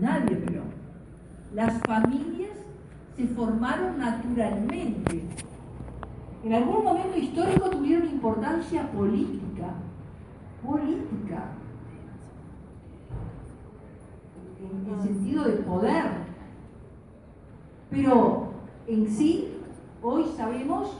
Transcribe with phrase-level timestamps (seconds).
[0.00, 0.62] Nadie pero
[1.54, 2.50] Las familias
[3.16, 5.22] se formaron naturalmente.
[6.44, 9.74] En algún momento histórico tuvieron importancia política.
[10.64, 11.52] Política.
[14.60, 16.28] En, en sentido de poder
[17.90, 18.52] pero
[18.86, 19.48] en sí,
[20.02, 20.90] hoy sabemos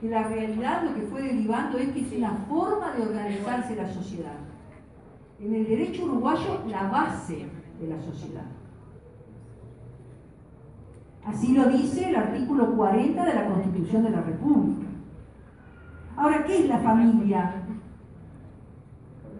[0.00, 3.92] que la realidad lo que fue derivando es que es una forma de organizarse la
[3.92, 4.36] sociedad.
[5.40, 7.46] En el derecho uruguayo, la base
[7.80, 8.44] de la sociedad.
[11.26, 14.86] Así lo dice el artículo 40 de la Constitución de la República.
[16.16, 17.62] Ahora, ¿qué es la familia?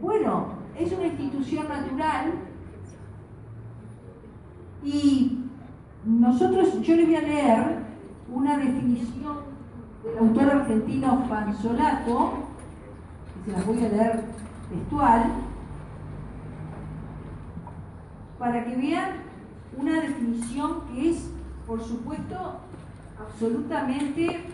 [0.03, 0.47] Bueno,
[0.79, 2.33] es una institución natural
[4.85, 5.39] y
[6.05, 7.79] nosotros, yo les voy a leer
[8.33, 9.39] una definición
[10.05, 12.33] del autor argentino Fanzolato,
[13.45, 14.25] que se las voy a leer
[14.69, 15.25] textual,
[18.39, 19.11] para que vean
[19.77, 21.31] una definición que es,
[21.67, 22.61] por supuesto,
[23.19, 24.45] absolutamente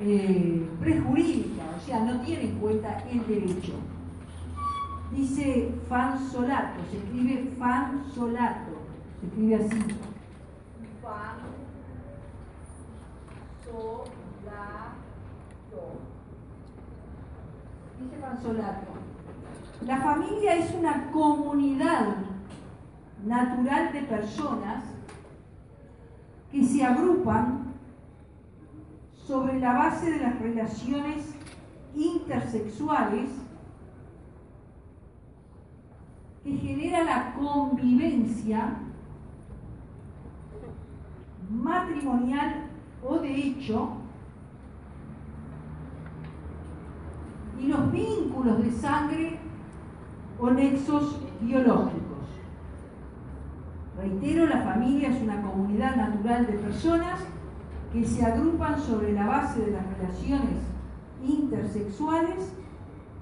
[0.00, 3.74] eh, prejurídica, o sea, no tiene en cuenta el derecho.
[5.12, 8.72] Dice Fanzolato, se escribe Fanzolato,
[9.20, 9.78] se escribe así.
[17.98, 18.86] Dice Pansolato,
[19.86, 22.16] la familia es una comunidad
[23.24, 24.95] natural de personas
[26.56, 27.74] que se agrupan
[29.26, 31.34] sobre la base de las relaciones
[31.94, 33.28] intersexuales
[36.42, 38.78] que genera la convivencia
[41.50, 42.70] matrimonial
[43.06, 43.90] o de hecho
[47.60, 49.38] y los vínculos de sangre
[50.38, 52.05] o nexos biológicos.
[53.96, 57.20] Reitero, la familia es una comunidad natural de personas
[57.92, 60.58] que se agrupan sobre la base de las relaciones
[61.26, 62.52] intersexuales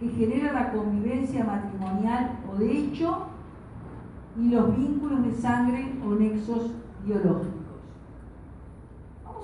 [0.00, 3.26] que genera la convivencia matrimonial o de hecho
[4.36, 6.72] y los vínculos de sangre o nexos
[7.04, 7.54] biológicos.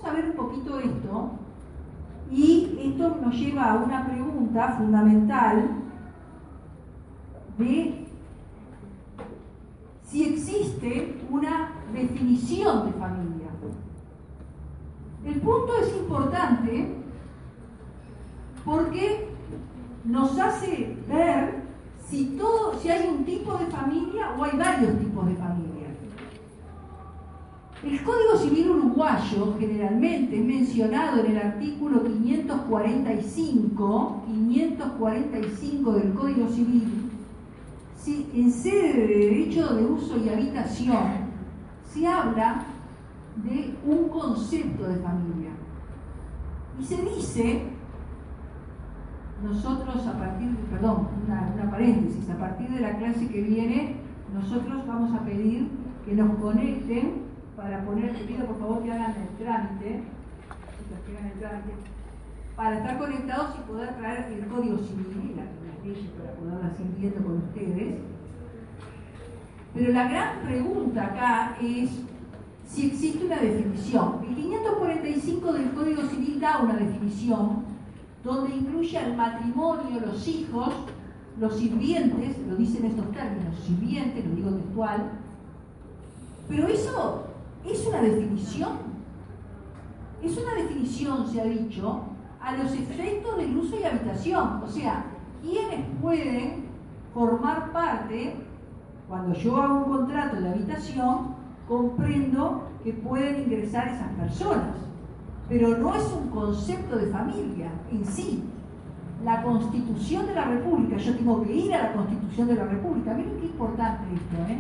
[0.03, 1.31] A ver un poquito esto
[2.33, 5.71] y esto nos lleva a una pregunta fundamental
[7.59, 8.07] de
[10.11, 13.51] si existe una definición de familia.
[15.25, 16.97] El punto es importante
[18.65, 19.29] porque
[20.05, 21.65] nos hace ver
[22.09, 25.71] si, todo, si hay un tipo de familia o hay varios tipos de familia.
[27.85, 37.10] El Código Civil uruguayo generalmente es mencionado en el artículo 545, 545 del Código Civil,
[38.01, 41.31] si en sede de derecho de uso y habitación
[41.85, 42.65] se habla
[43.37, 45.51] de un concepto de familia.
[46.79, 47.63] Y se dice,
[49.43, 53.97] nosotros a partir, de, perdón, una, paréntesis, a partir de la clase que viene,
[54.33, 55.69] nosotros vamos a pedir
[56.05, 57.25] que nos conecten
[57.55, 60.03] para poner, te pido por favor que hagan el trámite,
[62.57, 65.60] para estar conectados y poder traer el código civil y las
[66.19, 67.95] para poderlas ir viendo con ustedes.
[69.75, 71.91] Pero la gran pregunta acá es
[72.67, 74.25] si existe una definición.
[74.29, 77.65] El 545 del Código Civil da una definición
[78.23, 80.75] donde incluye al matrimonio, los hijos,
[81.39, 85.11] los sirvientes, lo dicen estos términos, sirvientes, lo digo textual,
[86.49, 87.25] pero eso
[87.65, 88.91] es una definición.
[90.23, 92.03] Es una definición, se ha dicho,
[92.41, 94.61] a los efectos del uso y habitación.
[94.63, 95.05] O sea,
[95.43, 96.71] ¿quiénes pueden
[97.15, 98.37] formar parte,
[99.09, 101.35] cuando yo hago un contrato de habitación,
[101.69, 104.77] comprendo que pueden ingresar esas personas.
[105.49, 108.45] Pero no es un concepto de familia en sí.
[109.25, 113.13] La constitución de la República, yo tengo que ir a la constitución de la República.
[113.13, 114.59] Miren qué importante esto, ¿eh?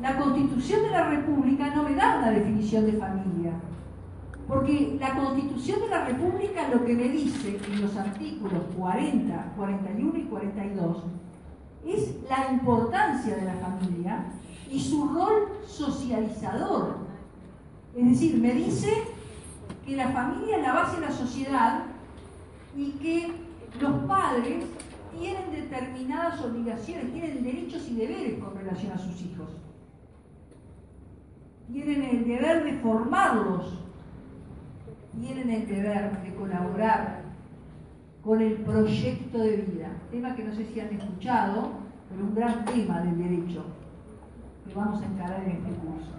[0.00, 3.52] la Constitución de la República no me da una definición de familia.
[4.52, 10.18] Porque la Constitución de la República lo que me dice en los artículos 40, 41
[10.18, 11.04] y 42
[11.86, 14.26] es la importancia de la familia
[14.70, 16.98] y su rol socializador.
[17.96, 19.04] Es decir, me dice
[19.86, 21.84] que la familia es la base de la sociedad
[22.76, 23.32] y que
[23.80, 24.66] los padres
[25.18, 29.48] tienen determinadas obligaciones, tienen derechos y deberes con relación a sus hijos.
[31.72, 33.78] Tienen el deber de formarlos,
[35.20, 37.22] tienen el deber de colaborar
[38.22, 39.88] con el proyecto de vida.
[40.10, 41.70] Tema que no sé si han escuchado,
[42.08, 43.64] pero un gran tema del derecho
[44.66, 46.12] que vamos a encarar en este curso.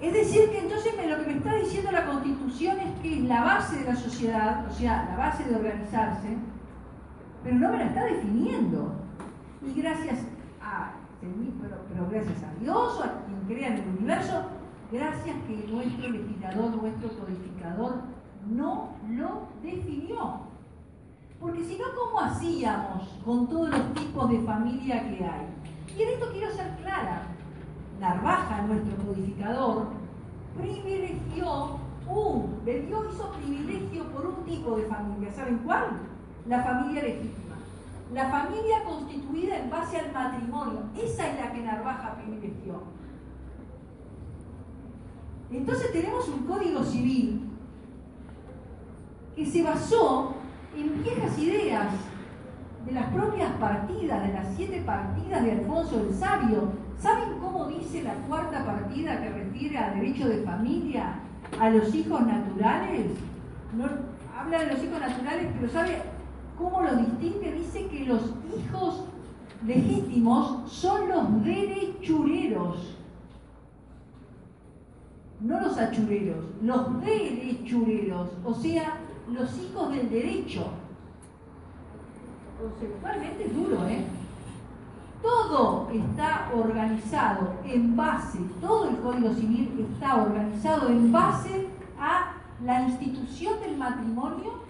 [0.00, 3.44] Es decir, que entonces lo que me está diciendo la Constitución es que es la
[3.44, 6.36] base de la sociedad, o sea, la base de organizarse,
[7.44, 8.94] pero no me la está definiendo.
[9.64, 10.18] Y gracias
[10.60, 14.42] a, pero, pero gracias a Dios o a quien crea en el universo,
[14.92, 17.94] gracias que nuestro legislador, nuestro codificador,
[18.50, 20.40] no lo definió.
[21.40, 25.46] Porque si no, ¿cómo hacíamos con todos los tipos de familia que hay?
[25.96, 27.22] Y en esto quiero ser clara.
[27.98, 29.86] Narvaja, nuestro codificador,
[30.60, 31.78] privilegió
[32.08, 35.32] un, le dio, hizo privilegio por un tipo de familia.
[35.32, 36.00] ¿Saben cuál?
[36.46, 37.56] La familia legítima.
[38.12, 40.80] La familia constituida en base al matrimonio.
[40.96, 42.82] Esa es la que Narvaja privilegió.
[45.52, 47.42] Entonces tenemos un código civil
[49.36, 50.34] que se basó
[50.76, 51.88] en viejas ideas
[52.86, 56.72] de las propias partidas, de las siete partidas de Alfonso el Sabio.
[56.98, 61.20] ¿Saben cómo dice la cuarta partida que refiere a derecho de familia,
[61.60, 63.06] a los hijos naturales?
[63.76, 63.84] No,
[64.36, 66.02] habla de los hijos naturales, pero ¿sabe
[66.56, 67.52] cómo lo distingue?
[67.52, 68.22] Dice que los
[68.56, 69.04] hijos
[69.66, 73.01] legítimos son los derechureros
[75.42, 78.94] no los achureros, los derechureros, o sea,
[79.30, 80.66] los hijos del derecho.
[82.60, 84.04] Conceptualmente es duro, ¿eh?
[85.20, 91.68] Todo está organizado en base, todo el Código Civil está organizado en base
[91.98, 92.34] a
[92.64, 94.62] la institución del matrimonio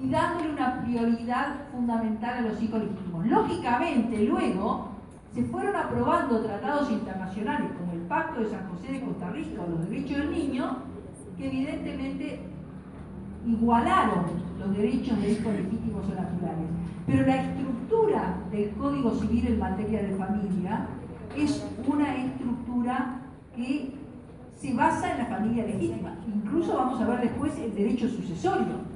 [0.00, 3.26] y dándole una prioridad fundamental a los hijos legítimos.
[3.26, 4.89] Lógicamente, luego
[5.34, 9.70] se fueron aprobando tratados internacionales como el Pacto de San José de Costa Rica o
[9.70, 10.76] los derechos del niño,
[11.36, 12.40] que evidentemente
[13.46, 14.24] igualaron
[14.58, 16.66] los derechos de hijos legítimos o naturales.
[17.06, 20.86] Pero la estructura del Código Civil en materia de familia
[21.36, 23.20] es una estructura
[23.54, 23.94] que
[24.56, 26.16] se basa en la familia legítima.
[26.26, 28.90] Incluso vamos a ver después el derecho sucesorio,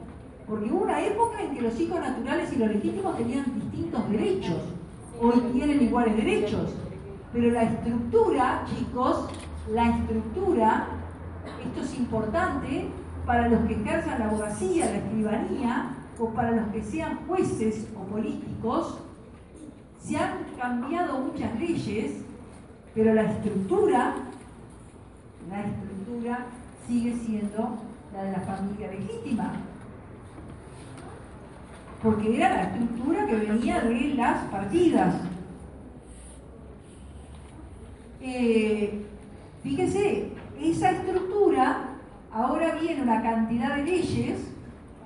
[0.46, 4.73] porque hubo una época en que los hijos naturales y los legítimos tenían distintos derechos,
[5.20, 6.75] hoy tienen iguales derechos,
[7.32, 9.28] pero la estructura, chicos,
[9.72, 10.87] la estructura,
[11.64, 12.88] esto es importante,
[13.26, 18.05] para los que ejerzan la abogacía, la escribanía, o para los que sean jueces o
[18.05, 18.99] políticos,
[20.00, 22.22] se han cambiado muchas leyes,
[22.94, 24.14] pero la estructura,
[25.50, 26.46] la estructura
[26.87, 27.78] sigue siendo
[28.12, 29.52] la de la familia legítima.
[32.04, 35.16] Porque era la estructura que venía de las partidas.
[38.20, 39.04] Eh,
[39.62, 40.28] fíjese,
[40.60, 41.94] esa estructura
[42.34, 44.40] Ahora viene una cantidad de leyes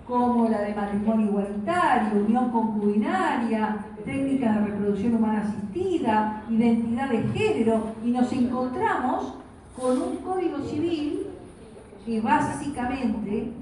[0.06, 7.92] como la de matrimonio igualitario, unión concubinaria, técnicas de reproducción humana asistida, identidad de género,
[8.02, 9.34] y nos encontramos
[9.78, 11.26] con un código civil
[12.06, 13.52] que básicamente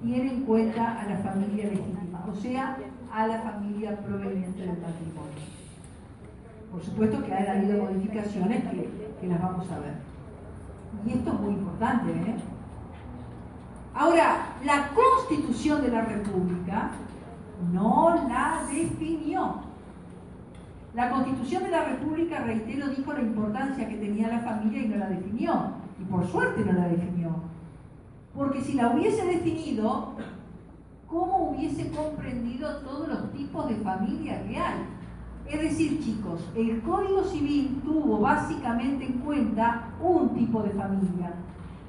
[0.00, 2.76] tiene en cuenta a la familia legítima, o sea,
[3.12, 5.42] a la familia proveniente del matrimonio.
[6.70, 8.88] Por supuesto que ha habido modificaciones que,
[9.20, 9.94] que las vamos a ver.
[11.04, 12.34] Y esto es muy importante, ¿eh?
[13.94, 16.90] Ahora, la constitución de la República
[17.72, 19.56] no la definió.
[20.94, 24.96] La constitución de la República, reitero, dijo la importancia que tenía la familia y no
[24.96, 25.72] la definió.
[26.00, 27.30] Y por suerte no la definió.
[28.34, 30.14] Porque si la hubiese definido,
[31.12, 34.86] ¿cómo hubiese comprendido todos los tipos de familia que hay?
[35.46, 41.34] Es decir, chicos, el Código Civil tuvo básicamente en cuenta un tipo de familia,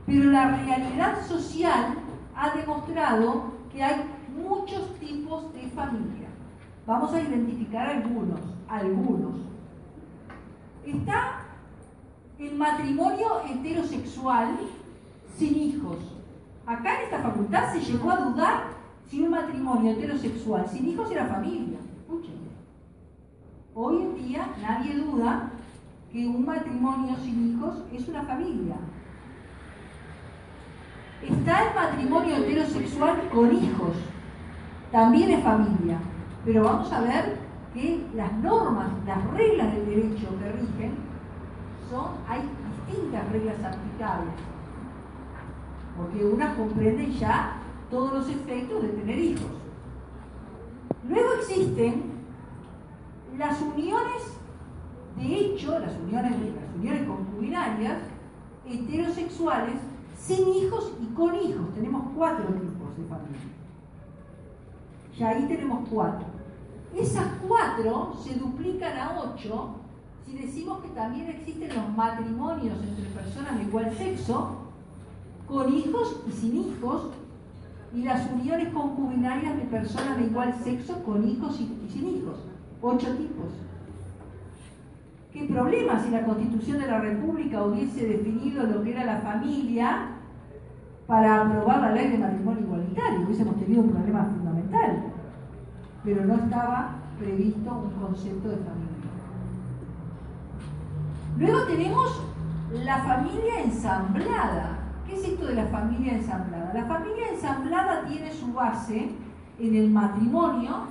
[0.06, 1.96] pero la realidad social
[2.36, 4.04] ha demostrado que hay
[4.36, 6.28] muchos tipos de familia.
[6.86, 9.36] Vamos a identificar algunos, algunos.
[10.86, 11.46] Está
[12.38, 14.58] el matrimonio heterosexual
[15.38, 15.98] sin hijos.
[16.66, 18.73] Acá en esta facultad se llegó a dudar
[19.14, 21.78] si un matrimonio heterosexual sin hijos era familia.
[22.00, 22.34] Escuchen.
[23.76, 25.52] Hoy en día nadie duda
[26.12, 28.76] que un matrimonio sin hijos es una familia.
[31.22, 33.96] Está el matrimonio heterosexual con hijos,
[34.92, 36.00] también es familia,
[36.44, 37.38] pero vamos a ver
[37.72, 40.96] que las normas, las reglas del derecho que rigen,
[41.88, 42.42] son, hay
[42.88, 44.34] distintas reglas aplicables,
[45.96, 47.63] porque unas comprenden ya
[47.94, 49.52] todos los efectos de tener hijos.
[51.08, 52.04] Luego existen
[53.38, 54.34] las uniones
[55.16, 58.00] de hecho, las uniones, las uniones concubinarias
[58.66, 59.76] heterosexuales
[60.18, 61.72] sin hijos y con hijos.
[61.76, 63.40] Tenemos cuatro tipos de familia.
[65.16, 66.26] Ya ahí tenemos cuatro.
[66.96, 69.76] Esas cuatro se duplican a ocho
[70.26, 74.58] si decimos que también existen los matrimonios entre personas de igual sexo,
[75.48, 77.10] con hijos y sin hijos,
[77.94, 82.40] y las uniones concubinarias de personas de igual sexo con hijos y sin hijos.
[82.82, 83.52] Ocho tipos.
[85.32, 90.10] ¿Qué problema si la Constitución de la República hubiese definido lo que era la familia
[91.08, 93.26] para aprobar la ley de matrimonio igualitario?
[93.26, 95.04] Hubiésemos tenido un problema fundamental,
[96.04, 98.94] pero no estaba previsto un concepto de familia.
[101.38, 102.24] Luego tenemos
[102.84, 104.83] la familia ensamblada.
[105.06, 106.74] ¿Qué es esto de la familia ensamblada?
[106.74, 109.10] La familia ensamblada tiene su base
[109.60, 110.88] en el matrimonio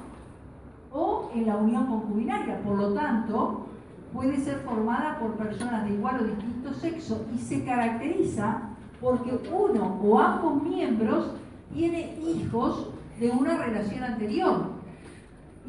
[0.93, 2.61] o en la unión concubinaria.
[2.63, 3.67] Por lo tanto,
[4.13, 8.63] puede ser formada por personas de igual o distinto sexo y se caracteriza
[9.01, 11.33] porque uno o ambos miembros
[11.73, 14.73] tiene hijos de una relación anterior.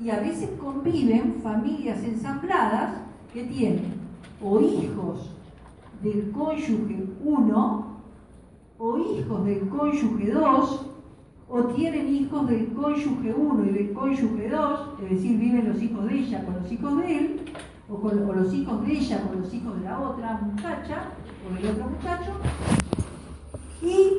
[0.02, 2.96] Y a veces conviven familias ensambladas
[3.34, 3.94] que tienen
[4.44, 5.32] o hijos
[6.02, 7.93] del cónyuge 1
[8.86, 10.86] o hijos del cónyuge 2
[11.50, 16.06] o tienen hijos del cónyuge 1 y del cónyuge 2, es decir, viven los hijos
[16.06, 17.42] de ella con los hijos de él,
[17.90, 21.04] o con los hijos de ella con los hijos de la otra muchacha
[21.48, 22.32] o del otro muchacho,
[23.82, 24.18] y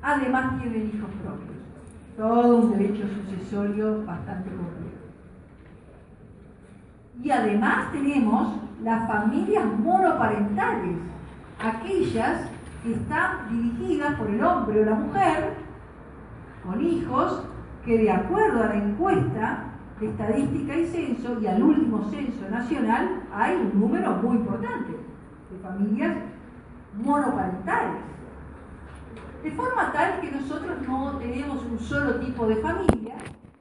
[0.00, 1.54] además tienen hijos propios.
[2.16, 4.94] Todo un derecho sucesorio bastante complejo.
[7.22, 10.96] Y además tenemos las familias monoparentales,
[11.58, 12.53] aquellas que
[12.92, 15.54] están dirigidas por el hombre o la mujer,
[16.64, 17.42] con hijos
[17.84, 19.64] que de acuerdo a la encuesta
[20.00, 25.58] de estadística y censo, y al último censo nacional, hay un número muy importante de
[25.62, 26.16] familias
[27.02, 28.02] monoparentales.
[29.42, 33.14] De forma tal que nosotros no tenemos un solo tipo de familia,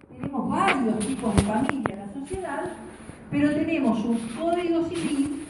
[0.09, 2.63] tenemos varios tipos de familia en la sociedad,
[3.29, 5.42] pero tenemos un código civil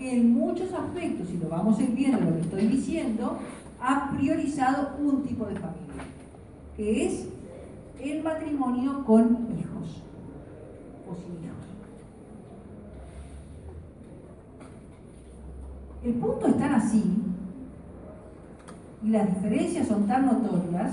[0.00, 3.36] que en muchos aspectos, y lo vamos a ir viendo lo que estoy diciendo,
[3.82, 6.04] ha priorizado un tipo de familia,
[6.74, 7.26] que es
[8.00, 10.02] el matrimonio con hijos.
[16.02, 17.04] El punto es tan así
[19.04, 20.92] y las diferencias son tan notorias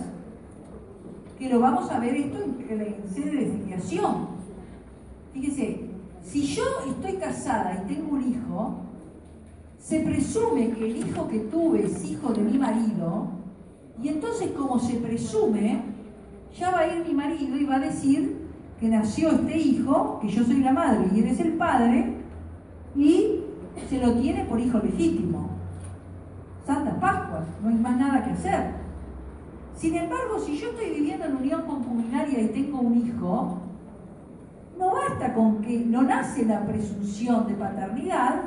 [1.40, 4.28] que lo vamos a ver esto en, en sede de filiación.
[5.34, 5.86] Fíjese,
[6.22, 8.87] si yo estoy casada y tengo un hijo,
[9.80, 13.28] se presume que el hijo que tuve es hijo de mi marido,
[14.02, 15.82] y entonces como se presume,
[16.58, 18.48] ya va a ir mi marido y va a decir,
[18.80, 22.14] que nació este hijo, que yo soy la madre y él es el padre,
[22.96, 23.42] y
[23.90, 25.50] se lo tiene por hijo legítimo.
[26.66, 28.72] Santa Pascua, no hay más nada que hacer.
[29.76, 33.60] Sin embargo, si yo estoy viviendo en unión concubinaria y tengo un hijo,
[34.78, 38.42] no basta con que no nace la presunción de paternidad,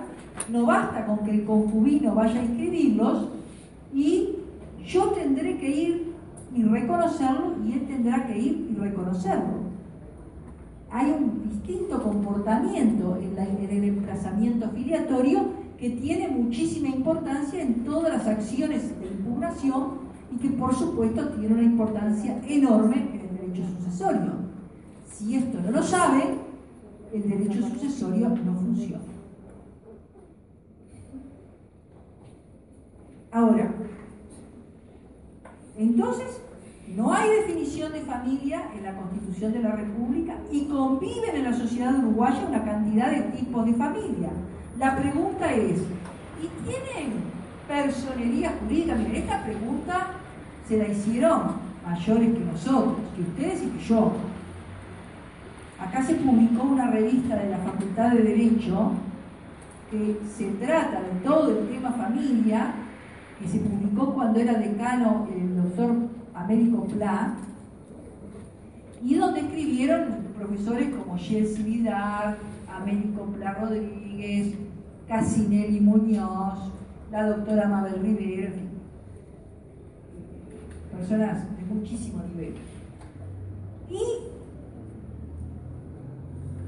[0.49, 3.29] no basta con que el concubino vaya a inscribirlos
[3.95, 4.31] y
[4.87, 6.13] yo tendré que ir
[6.55, 9.71] y reconocerlo y él tendrá que ir y reconocerlo
[10.93, 15.41] hay un distinto comportamiento en, el emplazamiento filiatorio
[15.79, 21.55] que tiene muchísima importancia en todas las acciones de impugnación y que por supuesto tiene
[21.55, 24.33] una importancia enorme en el derecho sucesorio.
[25.13, 26.35] Si esto no lo sabe,
[27.13, 29.10] el derecho sucesorio no funciona.
[33.33, 33.71] Ahora,
[35.79, 36.41] entonces,
[36.97, 41.53] no hay definición de familia en la Constitución de la República y conviven en la
[41.53, 44.31] sociedad uruguaya una cantidad de tipos de familia.
[44.79, 45.79] La pregunta es,
[46.43, 47.13] ¿y tienen
[47.69, 48.97] personería jurídica?
[48.97, 50.09] Miren, esta pregunta
[50.67, 51.43] se la hicieron
[51.87, 54.13] mayores que nosotros, que ustedes y que yo.
[55.79, 58.93] Acá se publicó una revista de la Facultad de Derecho
[59.91, 62.75] que se trata de todo el tema familia,
[63.41, 65.95] que se publicó cuando era decano el doctor
[66.35, 67.35] Américo Pla,
[69.03, 72.37] y donde escribieron profesores como Jesse Vidal,
[72.71, 74.55] Américo Pla Rodríguez,
[75.09, 76.71] Casinelli Muñoz,
[77.11, 78.53] la doctora Mabel Rivera,
[80.95, 82.55] personas de muchísimo nivel.
[83.89, 84.01] Y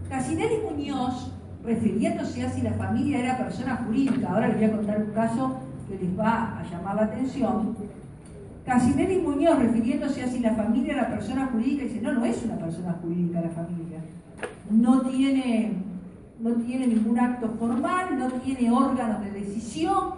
[0.09, 1.33] Casinelli Muñoz,
[1.65, 5.59] refiriéndose a si la familia era persona jurídica, ahora les voy a contar un caso
[5.93, 7.77] que les va a llamar la atención.
[8.65, 12.57] Casinelli Muñoz, refiriéndose a si la familia era persona jurídica, dice, no, no es una
[12.57, 13.99] persona jurídica la familia.
[14.71, 15.73] No tiene,
[16.41, 20.15] no tiene ningún acto formal, no tiene órganos de decisión,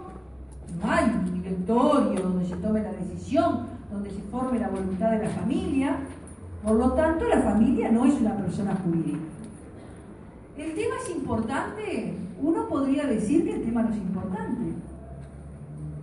[0.81, 5.23] no hay un directorio donde se tome la decisión, donde se forme la voluntad de
[5.23, 5.97] la familia.
[6.63, 9.19] Por lo tanto, la familia no es una persona jurídica.
[10.57, 12.13] ¿El tema es importante?
[12.41, 14.74] Uno podría decir que el tema no es importante.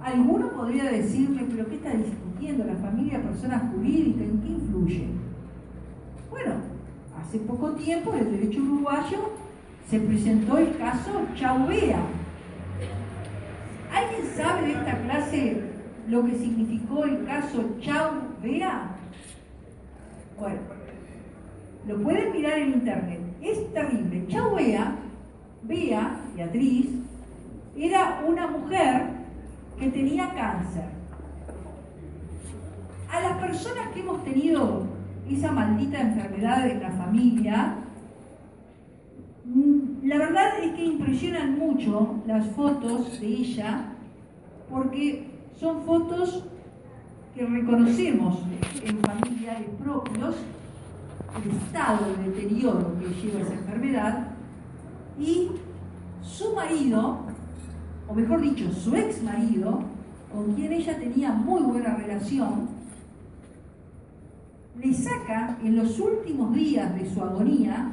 [0.04, 4.24] Alguno podría decirme, pero ¿qué está discutiendo la familia, persona jurídica?
[4.24, 5.06] ¿En qué influye?
[6.28, 6.54] Bueno,
[7.20, 9.30] hace poco tiempo el derecho uruguayo
[9.88, 12.00] se presentó el caso Chauvea.
[13.92, 15.62] ¿Alguien sabe de esta clase
[16.08, 18.96] lo que significó el caso Chauvea?
[20.38, 20.58] Bueno,
[21.86, 23.20] lo pueden mirar en internet.
[23.40, 24.26] Es terrible.
[24.28, 24.96] Chau Bea,
[25.62, 26.86] Bea, Beatriz,
[27.76, 29.21] era una mujer
[29.82, 30.84] que tenía cáncer.
[33.10, 34.84] A las personas que hemos tenido
[35.28, 37.74] esa maldita enfermedad en la familia,
[39.44, 43.92] mm, la verdad es que impresionan mucho las fotos de ella
[44.70, 46.44] porque son fotos
[47.34, 48.38] que reconocemos
[48.84, 50.36] en familiares propios
[51.44, 54.28] el estado de deterioro que lleva esa enfermedad
[55.18, 55.50] y
[56.22, 57.21] su marido,
[58.12, 59.80] o mejor dicho, su ex marido,
[60.30, 62.68] con quien ella tenía muy buena relación,
[64.78, 67.90] le saca en los últimos días de su agonía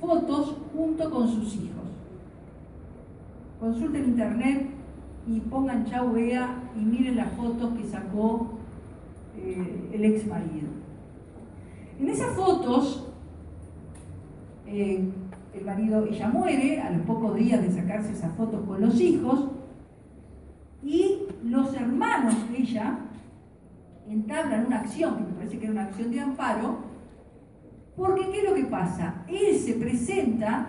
[0.00, 1.84] fotos junto con sus hijos.
[3.60, 4.70] Consulten internet
[5.26, 8.52] y pongan chau vea y miren las fotos que sacó
[9.36, 10.68] eh, el ex marido.
[12.00, 13.06] En esas fotos,
[14.66, 15.10] eh,
[15.54, 19.48] el marido, ella muere a los pocos días de sacarse esas fotos con los hijos
[20.82, 22.98] y los hermanos de ella
[24.08, 26.78] entablan una acción, que me parece que era una acción de amparo,
[27.96, 29.24] porque ¿qué es lo que pasa?
[29.28, 30.68] Él se presenta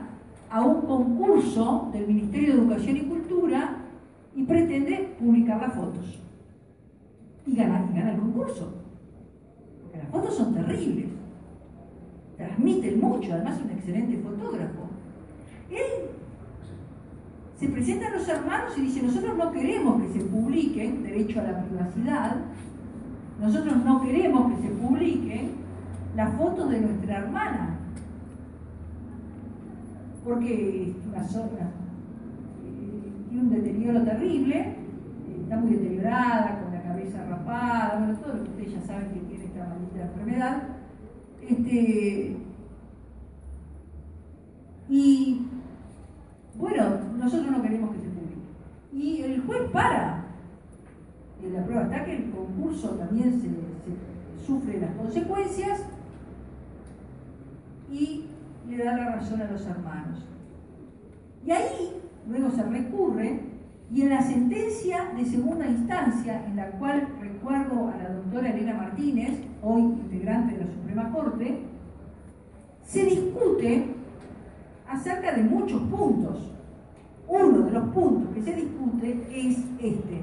[0.49, 3.77] a un concurso del Ministerio de Educación y Cultura
[4.35, 6.19] y pretende publicar las fotos.
[7.47, 8.73] Y gana, el concurso.
[9.81, 11.05] Porque las fotos son terribles
[12.45, 14.89] transmiten mucho, además es un excelente fotógrafo.
[15.69, 16.09] Él
[17.59, 21.43] se presenta a los hermanos y dice, nosotros no queremos que se publiquen, derecho a
[21.43, 22.35] la privacidad,
[23.39, 25.51] nosotros no queremos que se publiquen
[26.15, 27.79] las fotos de nuestra hermana,
[30.23, 31.71] porque es una zona,
[32.63, 34.75] eh, tiene un deterioro terrible,
[35.43, 39.19] está muy deteriorada, con la cabeza rapada, bueno, todo lo que ustedes ya saben que
[39.19, 40.63] tiene esta maldita enfermedad,
[41.49, 42.37] este,
[44.89, 45.41] y
[46.57, 46.83] bueno,
[47.17, 48.41] nosotros no queremos que se publique.
[48.93, 50.25] Y el juez para.
[51.43, 53.49] Y la prueba está que el concurso también se,
[54.45, 55.81] sufre las consecuencias
[57.91, 58.25] y
[58.69, 60.23] le da la razón a los hermanos.
[61.45, 63.41] Y ahí luego se recurre
[63.91, 68.73] y en la sentencia de segunda instancia, en la cual recuerdo a la doctora Elena
[68.73, 71.57] Martínez, hoy integrante de la Suprema Corte,
[72.83, 73.85] se discute
[74.89, 76.51] acerca de muchos puntos.
[77.29, 80.19] Uno de los puntos que se discute es este.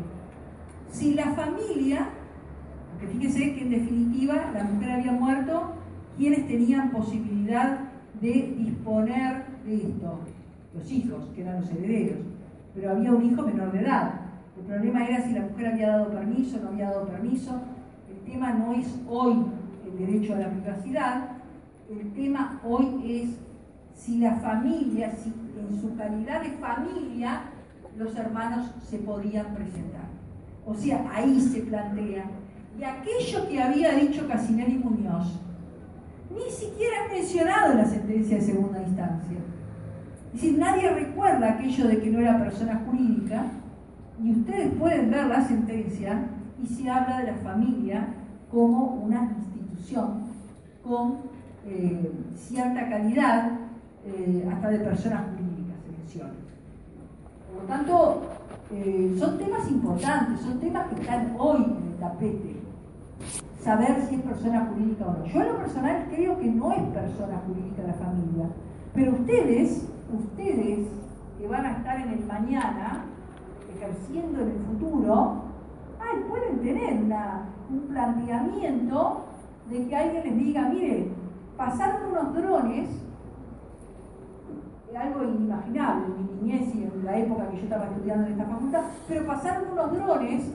[0.90, 2.10] Si la familia,
[2.90, 5.72] porque fíjese que en definitiva la mujer había muerto,
[6.18, 7.78] ¿quiénes tenían posibilidad
[8.20, 10.18] de disponer de esto?
[10.74, 12.26] Los hijos, que eran los herederos
[12.74, 14.12] pero había un hijo menor de edad.
[14.58, 17.60] El problema era si la mujer había dado permiso, no había dado permiso.
[18.32, 19.44] El tema no es hoy
[19.84, 21.28] el derecho a la privacidad,
[21.90, 23.38] el tema hoy es
[23.94, 27.42] si la familia, si en su calidad de familia,
[27.98, 30.08] los hermanos se podían presentar.
[30.64, 32.24] O sea, ahí se plantea.
[32.80, 35.38] Y aquello que había dicho Casinelli Muñoz,
[36.34, 39.38] ni siquiera es mencionado en la sentencia de segunda instancia.
[40.28, 43.44] Es decir, nadie recuerda aquello de que no era persona jurídica,
[44.24, 46.28] y ustedes pueden ver la sentencia
[46.62, 48.08] y se habla de la familia
[48.52, 50.24] como una institución
[50.84, 51.16] con
[51.66, 53.52] eh, cierta calidad,
[54.04, 56.34] eh, hasta de personas jurídicas se menciona.
[57.50, 58.22] Por lo tanto,
[58.72, 62.56] eh, son temas importantes, son temas que están hoy en el tapete.
[63.62, 65.24] Saber si es persona jurídica o no.
[65.24, 68.46] Yo en lo personal creo que no es persona jurídica la familia,
[68.92, 70.88] pero ustedes ustedes
[71.38, 73.04] que van a estar en el mañana,
[73.74, 75.42] ejerciendo en el futuro,
[76.28, 77.02] pueden tener
[77.72, 79.24] un planteamiento
[79.68, 81.08] de que alguien les diga, mire,
[81.56, 83.02] pasaron unos drones
[84.96, 88.44] algo inimaginable en mi niñez y en la época que yo estaba estudiando en esta
[88.44, 90.52] facultad, pero pasaron unos drones,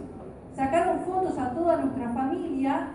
[0.55, 2.87] sacaron fotos a toda nuestra familia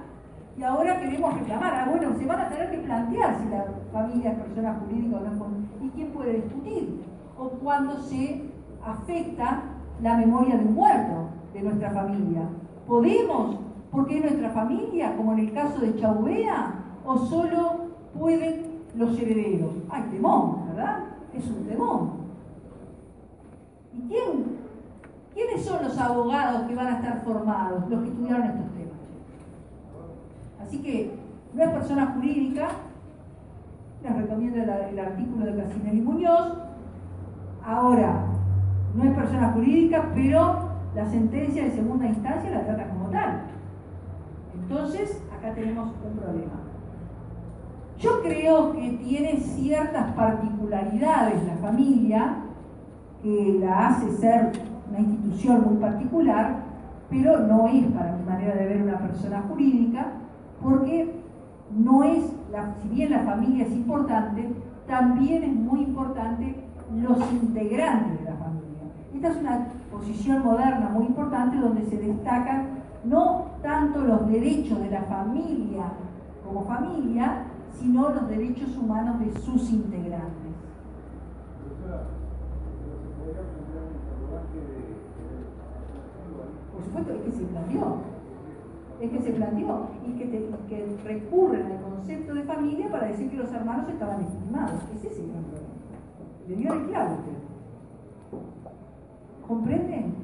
[0.57, 1.75] y ahora queremos reclamar.
[1.75, 5.21] Ah, bueno, se van a tener que plantear si la familia es persona jurídica o
[5.21, 7.03] no ¿Y quién puede discutir?
[7.39, 8.51] O cuando se
[8.85, 9.63] afecta
[10.01, 12.43] la memoria de un muerto de nuestra familia.
[12.87, 13.57] ¿Podemos?
[13.93, 16.75] Porque es nuestra familia, como en el caso de Chaubea,
[17.05, 19.75] o solo pueden los herederos.
[19.89, 21.05] Ay, temón, ¿verdad?
[21.33, 22.11] Es un temón.
[23.93, 24.63] ¿Y quién?
[25.35, 28.93] ¿Quiénes son los abogados que van a estar formados, los que estudiaron estos temas?
[30.63, 31.19] Así que
[31.55, 32.69] no es persona jurídica,
[34.03, 36.55] les recomiendo el, artículo de Casinelli Muñoz.
[37.65, 38.25] Ahora,
[38.95, 43.43] no es persona jurídica, pero la sentencia de segunda instancia la trata como tal.
[44.63, 46.53] Entonces, acá tenemos un problema.
[47.99, 52.37] Yo creo que tiene ciertas particularidades la familia
[53.23, 54.53] que la hace ser
[54.91, 56.57] una institución muy particular,
[57.09, 60.07] pero no es para mi manera de ver una persona jurídica,
[60.61, 61.15] porque
[61.71, 64.49] no es, la, si bien la familia es importante,
[64.87, 66.57] también es muy importante
[67.01, 68.63] los integrantes de la familia.
[69.15, 74.91] Esta es una posición moderna muy importante donde se destacan no tanto los derechos de
[74.91, 75.85] la familia
[76.45, 80.53] como familia, sino los derechos humanos de sus integrantes.
[86.73, 87.97] Por supuesto, es que se planteó.
[89.01, 90.53] Es que se planteó y que,
[91.05, 94.81] recurren al concepto de familia para decir que los hermanos estaban estimados.
[94.97, 95.69] Ese es el gran problema.
[96.49, 97.33] Le dio el clavo usted.
[99.47, 100.15] ¿Comprenden?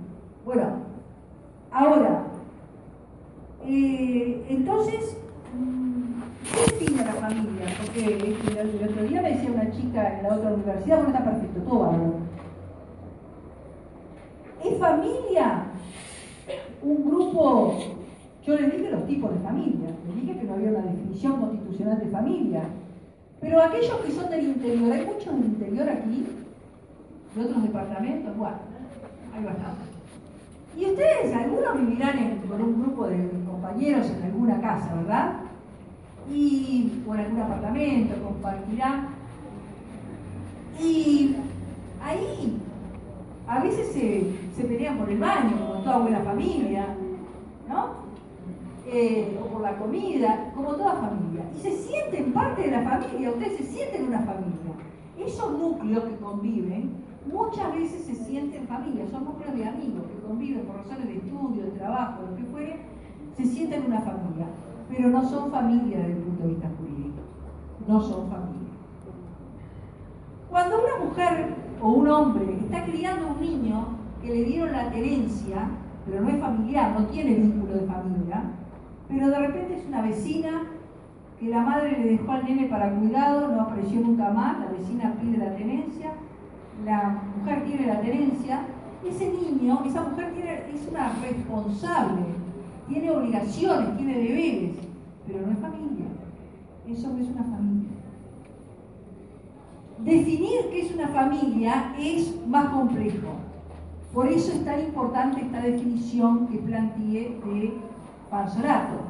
[0.45, 0.65] Bueno,
[1.73, 2.25] ahora,
[3.67, 5.17] eh, entonces,
[6.53, 7.67] ¿qué define la familia?
[7.81, 11.61] Porque el, otro día me decía una chica en la otra universidad, bueno, está perfecto,
[11.63, 12.15] todo bárbaro.
[14.65, 15.65] ¿Es familia
[16.83, 17.75] un grupo?
[18.45, 21.99] Yo le dije los tipos de familia, le dije que no había una definición constitucional
[21.99, 22.63] de familia.
[23.41, 26.27] Pero aquellos que son del interior, hay muchos del interior aquí,
[27.35, 28.57] de otros departamentos, bueno,
[29.35, 29.89] hay bastantes.
[30.77, 33.17] Y ustedes, algunos vivirán con un grupo de
[33.77, 35.33] en alguna casa, ¿verdad?
[36.31, 39.09] Y, o en algún apartamento, compartirán.
[40.81, 41.37] Y
[42.03, 42.59] ahí
[43.47, 46.87] a veces se, se pelean por el baño, como toda buena familia,
[47.69, 48.09] ¿no?
[48.87, 51.45] Eh, o por la comida, como toda familia.
[51.57, 54.55] Y se sienten parte de la familia, ustedes se sienten una familia.
[55.19, 56.93] Esos núcleos que conviven
[57.31, 61.65] muchas veces se sienten familia, son núcleos de amigos que conviven por razones de estudio,
[61.65, 62.88] de trabajo, lo que fuere,
[63.39, 64.47] se sienten una familia,
[64.89, 67.21] pero no son familia desde el punto de vista jurídico,
[67.87, 68.59] no son familia.
[70.51, 73.87] Cuando una mujer o un hombre está criando un niño
[74.21, 75.69] que le dieron la tenencia,
[76.05, 78.43] pero no es familiar, no tiene vínculo de familia,
[79.09, 80.63] pero de repente es una vecina
[81.39, 85.15] que la madre le dejó al nene para cuidado, no apareció nunca más, la vecina
[85.21, 86.11] pide la tenencia,
[86.85, 88.63] la mujer tiene la tenencia,
[89.07, 92.23] ese niño, esa mujer tiene, es una responsable,
[92.89, 94.77] tiene obligaciones, tiene deberes,
[95.27, 96.07] pero no es familia.
[96.89, 97.89] Eso no es una familia.
[99.99, 103.29] Definir qué es una familia es más complejo.
[104.15, 107.75] Por eso es tan importante esta definición que planteé de
[108.31, 109.01] Panzorato.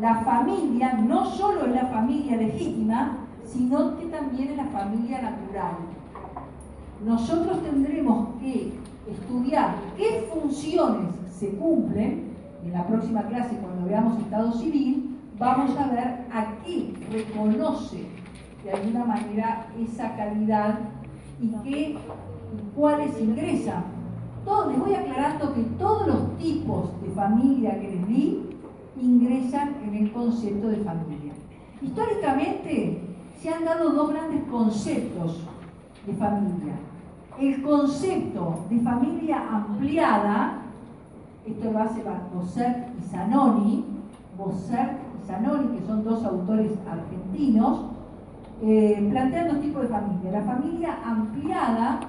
[0.00, 5.76] La familia no solo es la familia legítima, sino que también es la familia natural
[7.04, 8.72] nosotros tendremos que
[9.10, 12.23] estudiar qué funciones se cumplen.
[12.64, 18.06] En la próxima clase, cuando veamos Estado civil, vamos a ver a qué reconoce
[18.64, 20.78] de alguna manera esa calidad
[21.40, 21.96] y qué
[22.74, 23.84] cuáles ingresan.
[24.68, 28.42] Les voy aclarando que todos los tipos de familia que les di
[29.00, 31.32] ingresan en el concepto de familia.
[31.82, 33.00] Históricamente
[33.40, 35.44] se han dado dos grandes conceptos
[36.06, 36.74] de familia.
[37.38, 40.62] El concepto de familia ampliada,
[41.46, 42.02] esto lo hace
[42.34, 43.84] Bosser y Zanoni,
[44.36, 47.86] Bosser y Zanoni, que son dos autores argentinos,
[48.62, 50.30] eh, plantean dos tipos de familia.
[50.32, 52.00] La familia ampliada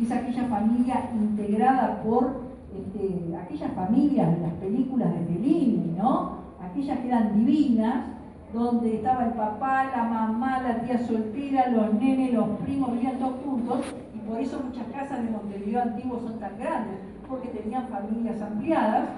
[0.00, 2.42] es aquella familia integrada por
[2.76, 6.42] este, aquellas familias de las películas de Fellini, ¿no?
[6.62, 8.04] Aquellas que eran divinas,
[8.52, 13.36] donde estaba el papá, la mamá, la tía soltera, los nenes, los primos, vivían todos
[13.44, 13.80] juntos,
[14.14, 16.98] y por eso muchas casas de Montevideo antiguo son tan grandes,
[17.32, 19.08] porque tenían familias ampliadas.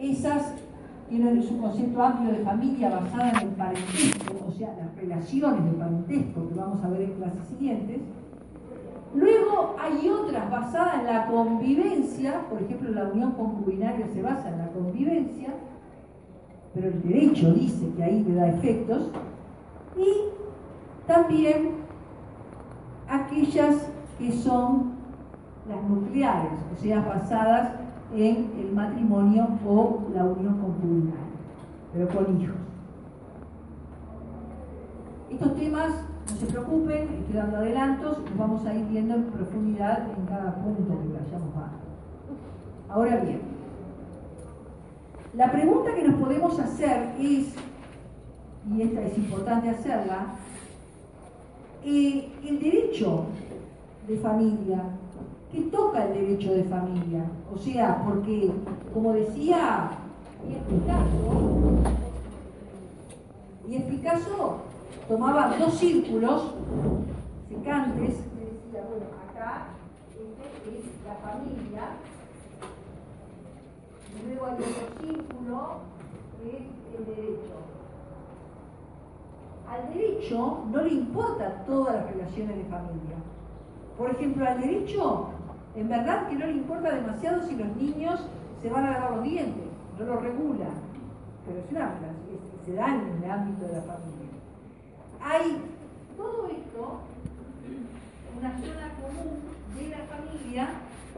[0.00, 0.54] Esas
[1.10, 5.70] tienen su concepto amplio de familia basada en el parentesco, o sea, las relaciones de
[5.72, 8.00] parentesco que vamos a ver en clases siguientes,
[9.14, 14.58] Luego hay otras basadas en la convivencia, por ejemplo la unión concubinaria se basa en
[14.58, 15.50] la convivencia,
[16.74, 19.12] pero el derecho dice que ahí le da efectos,
[19.96, 21.74] y también
[23.08, 24.94] aquellas que son
[25.68, 27.72] las nucleares, o sea, basadas
[28.14, 31.20] en el matrimonio o la unión concubinaria,
[31.92, 32.56] pero con hijos.
[35.30, 35.90] Estos temas,
[36.30, 40.54] no se preocupen, estoy dando adelantos, los vamos a ir viendo en profundidad en cada
[40.56, 42.92] punto que vayamos a.
[42.92, 43.40] Ahora bien,
[45.34, 47.54] la pregunta que nos podemos hacer es,
[48.72, 50.26] y esta es importante hacerla,
[51.84, 53.24] eh, el derecho
[54.06, 54.82] de familia,
[55.54, 57.24] ¿qué toca el derecho de familia?
[57.54, 58.50] O sea, porque,
[58.92, 59.90] como decía
[60.44, 61.30] y Picasso,
[63.68, 64.56] y Picasso
[65.08, 66.54] tomaba dos círculos
[67.48, 69.68] secantes, y decía, bueno, acá
[70.10, 71.82] este es la familia,
[74.10, 75.60] y luego hay otro círculo
[76.42, 77.54] que es el derecho.
[79.70, 83.16] Al derecho no le importan todas las relaciones de familia.
[83.96, 85.28] Por ejemplo, al derecho,
[85.76, 88.20] en verdad que no le importa demasiado si los niños
[88.62, 89.64] se van a lavar los dientes,
[89.98, 90.66] no lo regula,
[91.46, 91.94] pero es una
[92.64, 94.24] se da en el ámbito de la familia.
[95.20, 95.58] Hay
[96.16, 97.00] todo esto,
[98.38, 99.40] una zona común
[99.76, 100.68] de la familia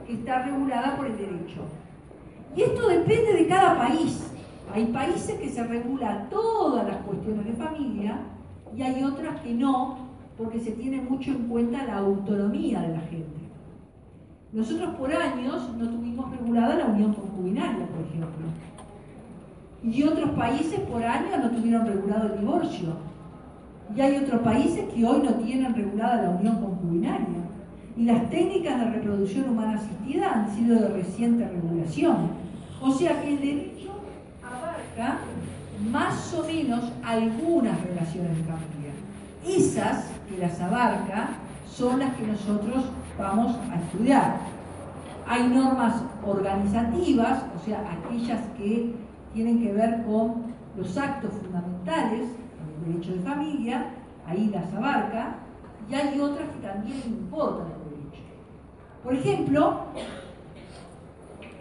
[0.06, 1.62] que está regulada por el derecho.
[2.56, 4.32] Y esto depende de cada país.
[4.72, 8.18] Hay países que se regulan todas las cuestiones de familia
[8.74, 9.98] y hay otras que no,
[10.36, 13.45] porque se tiene mucho en cuenta la autonomía de la gente.
[14.56, 18.46] Nosotros por años no tuvimos regulada la unión concubinaria, por ejemplo.
[19.84, 22.88] Y otros países por años no tuvieron regulado el divorcio.
[23.94, 27.44] Y hay otros países que hoy no tienen regulada la unión concubinaria.
[27.98, 32.30] Y las técnicas de reproducción humana asistida han sido de reciente regulación.
[32.80, 33.90] O sea que el derecho
[34.42, 35.18] abarca
[35.92, 38.92] más o menos algunas relaciones de familia.
[39.46, 41.28] Esas que las abarca
[41.70, 42.86] son las que nosotros
[43.18, 44.38] vamos a estudiar.
[45.26, 48.94] Hay normas organizativas, o sea, aquellas que
[49.34, 52.28] tienen que ver con los actos fundamentales,
[52.86, 53.86] el derecho de familia,
[54.26, 55.36] ahí las abarca,
[55.90, 58.22] y hay otras que también importan el derecho.
[59.02, 59.80] Por ejemplo,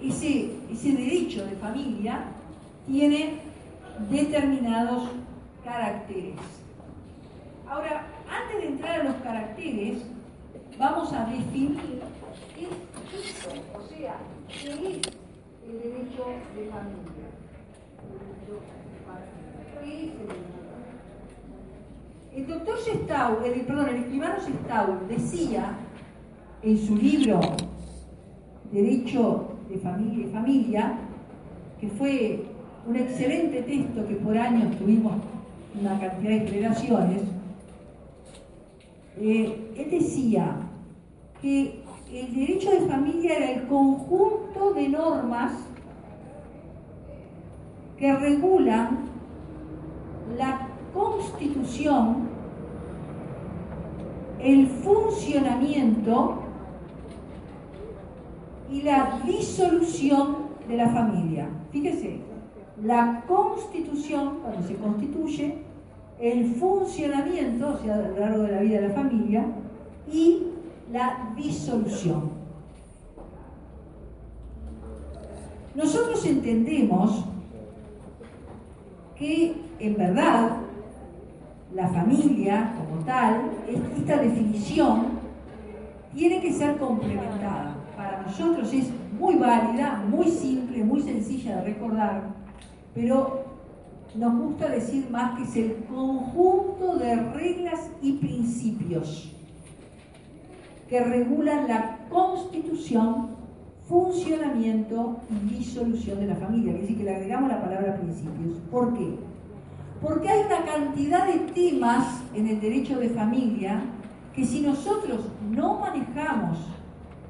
[0.02, 2.26] ese, ese derecho de familia
[2.86, 3.40] tiene
[4.10, 5.10] determinados
[5.64, 6.36] caracteres.
[7.68, 10.04] Ahora, antes de entrar a los caracteres,
[10.78, 11.78] vamos a definir
[12.56, 15.02] qué es o sea, qué es
[15.68, 17.16] el derecho de familia.
[22.36, 25.78] El doctor Sestau, el, perdón, el escribano Sestau decía
[26.64, 27.40] en su libro
[28.72, 30.98] Derecho de Familia y Familia,
[31.80, 32.44] que fue
[32.88, 35.14] un excelente texto que por años tuvimos
[35.80, 37.22] una cantidad de generaciones,
[39.18, 40.65] eh, él decía
[41.46, 41.80] que
[42.12, 45.52] el derecho de familia era el conjunto de normas
[48.00, 49.02] que regulan
[50.40, 52.30] la constitución,
[54.40, 56.40] el funcionamiento
[58.72, 61.48] y la disolución de la familia.
[61.72, 62.22] Fíjese,
[62.84, 65.60] la constitución, cuando se constituye,
[66.20, 69.46] el funcionamiento, o sea, a lo largo de la vida de la familia,
[70.12, 70.55] y
[70.92, 72.32] la disolución.
[75.74, 77.26] Nosotros entendemos
[79.16, 80.58] que en verdad
[81.74, 83.52] la familia como tal,
[83.98, 85.20] esta definición
[86.14, 87.76] tiene que ser complementada.
[87.98, 92.24] Para nosotros es muy válida, muy simple, muy sencilla de recordar,
[92.94, 93.46] pero
[94.16, 99.35] nos gusta decir más que es el conjunto de reglas y principios
[100.90, 103.30] que regulan la constitución,
[103.88, 106.74] funcionamiento y disolución de la familia.
[106.74, 108.60] Es decir, que le agregamos la palabra principios.
[108.72, 109.16] ¿Por qué?
[110.02, 113.82] Porque hay una cantidad de temas en el derecho de familia
[114.34, 116.60] que si nosotros no manejamos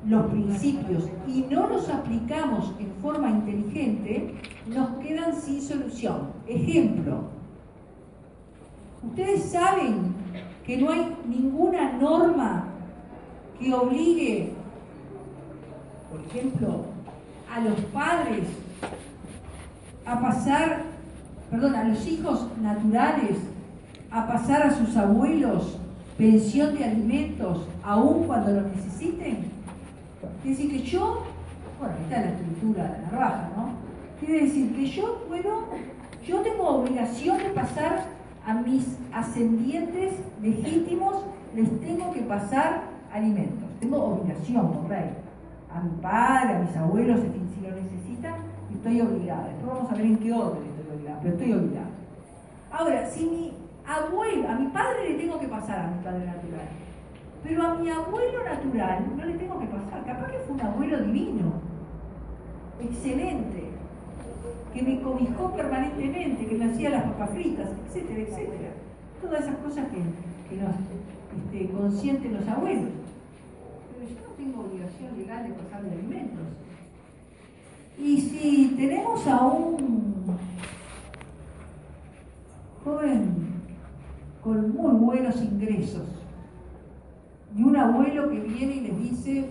[0.07, 4.35] los principios y no los aplicamos en forma inteligente,
[4.67, 6.31] nos quedan sin solución.
[6.47, 7.21] Ejemplo,
[9.03, 10.13] ustedes saben
[10.65, 12.74] que no hay ninguna norma
[13.59, 14.53] que obligue,
[16.11, 16.85] por ejemplo,
[17.53, 18.47] a los padres
[20.05, 20.83] a pasar,
[21.49, 23.37] perdón, a los hijos naturales
[24.11, 25.77] a pasar a sus abuelos
[26.17, 29.51] pensión de alimentos aún cuando lo necesiten?
[30.41, 31.23] Quiere decir que yo,
[31.79, 33.71] bueno, está la estructura de la raja, ¿no?
[34.19, 35.67] Quiere decir que yo puedo,
[36.25, 38.05] yo tengo obligación de pasar
[38.45, 43.69] a mis ascendientes legítimos, les tengo que pasar alimentos.
[43.79, 45.09] Tengo obligación por rey.
[45.73, 47.19] A mi padre, a mis abuelos,
[47.53, 48.35] si lo necesitan,
[48.73, 49.47] estoy obligada.
[49.47, 51.89] Después vamos a ver en qué orden estoy obligada, pero estoy obligada.
[52.71, 53.53] Ahora, si mi
[53.85, 56.67] abuelo, a mi padre le tengo que pasar a mi padre natural,
[57.43, 60.05] pero a mi abuelo natural no le tengo que pasar.
[60.05, 61.53] Capaz que fue un abuelo divino,
[62.81, 63.69] excelente,
[64.73, 68.71] que me cobijó permanentemente, que me hacía las papas fritas, etcétera, etcétera.
[69.21, 69.97] Todas esas cosas que,
[70.49, 70.75] que nos
[71.35, 73.04] este, consienten los abuelos.
[74.45, 76.45] Tengo obligación legal de pasarle alimentos.
[77.97, 80.37] Y si tenemos a un
[82.83, 83.63] joven
[84.43, 86.07] con muy buenos ingresos
[87.55, 89.49] y un abuelo que viene y les dice,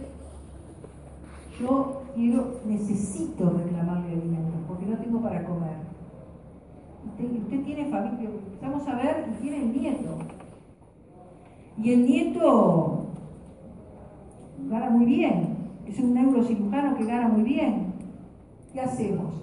[1.58, 5.78] yo quiero, necesito reclamarle alimentos porque no tengo para comer.
[7.18, 10.18] Usted, tiene familia, empezamos a ver, y tiene el nieto.
[11.82, 13.03] Y el nieto
[14.68, 17.94] gana muy bien, es un neurocirujano que gana muy bien.
[18.72, 19.34] ¿Qué hacemos?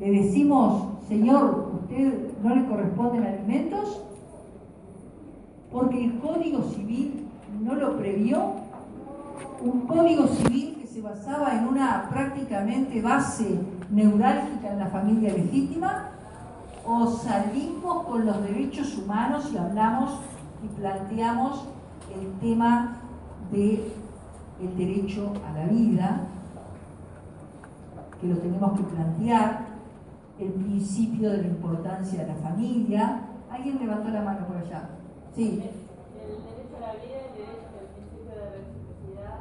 [0.00, 4.02] Le decimos, señor, ¿usted no le corresponden alimentos?
[5.72, 7.26] Porque el Código Civil
[7.62, 8.52] no lo previó.
[9.62, 16.10] Un Código Civil que se basaba en una prácticamente base neurálgica en la familia legítima.
[16.86, 20.20] O salimos con los derechos humanos y hablamos
[20.64, 21.68] y planteamos
[22.14, 22.96] el tema
[23.52, 23.97] del
[24.60, 26.20] el derecho a la vida,
[28.20, 29.66] que lo tenemos que plantear,
[30.38, 33.22] el principio de la importancia de la familia.
[33.50, 34.90] ¿Alguien levantó la mano por allá?
[35.34, 35.44] Sí.
[35.44, 39.38] El, derecho a la vida el derecho al principio de reciprocidad.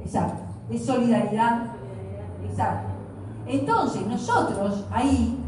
[0.00, 0.42] Exacto.
[0.68, 1.62] De solidaridad.
[2.44, 2.88] Exacto.
[3.46, 5.38] Entonces, nosotros ahí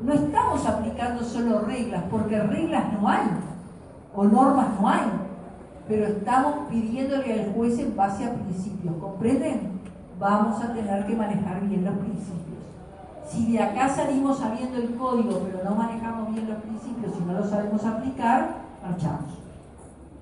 [0.00, 3.26] no estamos aplicando solo reglas, porque reglas no hay
[4.14, 5.02] o normas no hay,
[5.88, 9.80] pero estamos pidiéndole al juez en base a principios, ¿comprenden?
[10.18, 12.42] Vamos a tener que manejar bien los principios.
[13.28, 17.32] Si de acá salimos sabiendo el código, pero no manejamos bien los principios y no
[17.32, 19.32] los sabemos aplicar, marchamos.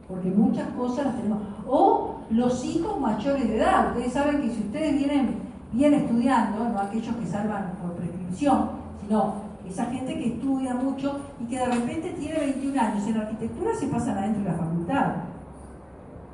[0.09, 1.39] Porque muchas cosas las tenemos.
[1.69, 3.89] O los hijos mayores de edad.
[3.89, 5.37] Ustedes saben que si ustedes vienen
[5.73, 8.71] bien estudiando, no aquellos que salvan por prescripción,
[9.01, 9.35] sino
[9.69, 13.87] esa gente que estudia mucho y que de repente tiene 21 años en arquitectura se
[13.87, 15.07] pasan adentro de la facultad.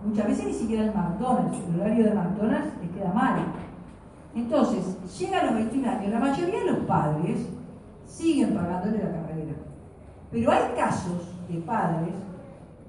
[0.05, 3.45] Muchas veces ni siquiera el McDonald's, el horario de McDonald's les queda mal.
[4.35, 7.49] Entonces, llega a los 21 años, la mayoría de los padres
[8.07, 9.55] siguen pagándole la carrera.
[10.31, 12.15] Pero hay casos de padres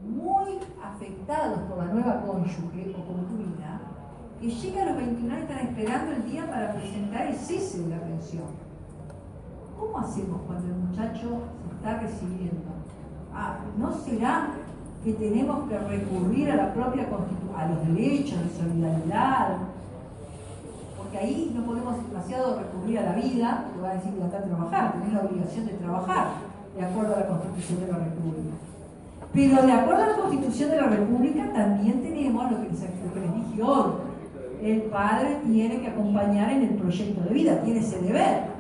[0.04, 3.82] muy afectados por la nueva cónyuge o concubina
[4.40, 7.84] que llegan a los 21 años y están esperando el día para presentar el cese
[7.84, 8.46] de la pensión.
[9.80, 12.68] ¿Cómo hacemos cuando el muchacho se está recibiendo?
[13.34, 14.50] Ah, ¿No será
[15.08, 19.58] que tenemos que recurrir a la propia Constitución, a los derechos de solidaridad?
[20.98, 24.94] Porque ahí no podemos demasiado recurrir a la vida, porque va a decir que trabajar,
[24.94, 26.28] tenés la obligación de trabajar,
[26.76, 28.56] de acuerdo a la Constitución de la República.
[29.32, 33.14] Pero de acuerdo a la Constitución de la República también tenemos lo que les, lo
[33.14, 33.92] que les dije hoy.
[34.62, 38.58] El padre tiene que acompañar en el proyecto de vida, tiene ese deber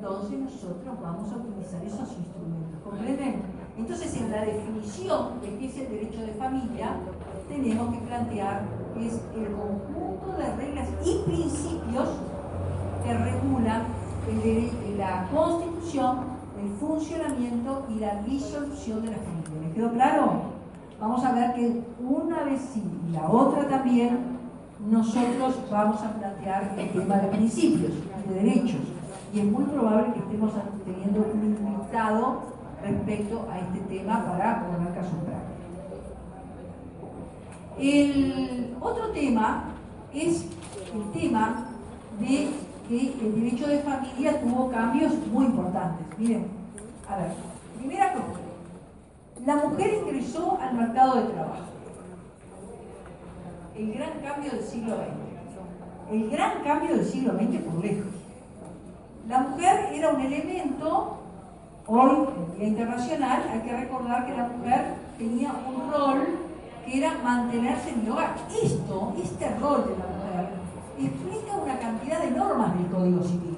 [0.00, 2.80] entonces nosotros vamos a utilizar esos instrumentos.
[2.82, 3.59] ¿Comprenden?
[3.76, 6.96] Entonces, en la definición de qué es el derecho de familia,
[7.48, 8.62] tenemos que plantear
[8.94, 12.08] que es el conjunto de reglas y principios
[13.04, 13.82] que regulan
[14.96, 16.18] la constitución,
[16.60, 19.66] el funcionamiento y la disolución de la familia.
[19.66, 20.42] ¿Les quedó claro?
[21.00, 24.38] Vamos a ver que una vez sí y la otra también,
[24.86, 27.92] nosotros vamos a plantear el tema de principios
[28.28, 28.80] de derechos
[29.32, 30.52] y es muy probable que estemos
[30.84, 35.60] teniendo un invitado respecto a este tema para poner caso práctico.
[37.78, 39.64] El otro tema
[40.12, 40.44] es
[40.94, 41.66] el tema
[42.18, 42.48] de
[42.88, 46.06] que el derecho de familia tuvo cambios muy importantes.
[46.18, 46.46] Miren,
[47.08, 47.32] a ver,
[47.78, 48.40] primera cosa,
[49.46, 51.64] la mujer ingresó al mercado de trabajo.
[53.76, 56.12] El gran cambio del siglo XX.
[56.12, 58.12] El gran cambio del siglo XX por lejos.
[59.28, 61.19] La mujer era un elemento,
[61.90, 66.20] hoy en Día Internacional, hay que recordar que la mujer tenía un rol
[66.86, 68.36] que era mantenerse en el hogar.
[68.62, 70.50] Esto, este rol de la mujer,
[70.98, 73.56] explica una cantidad de normas del Código Civil.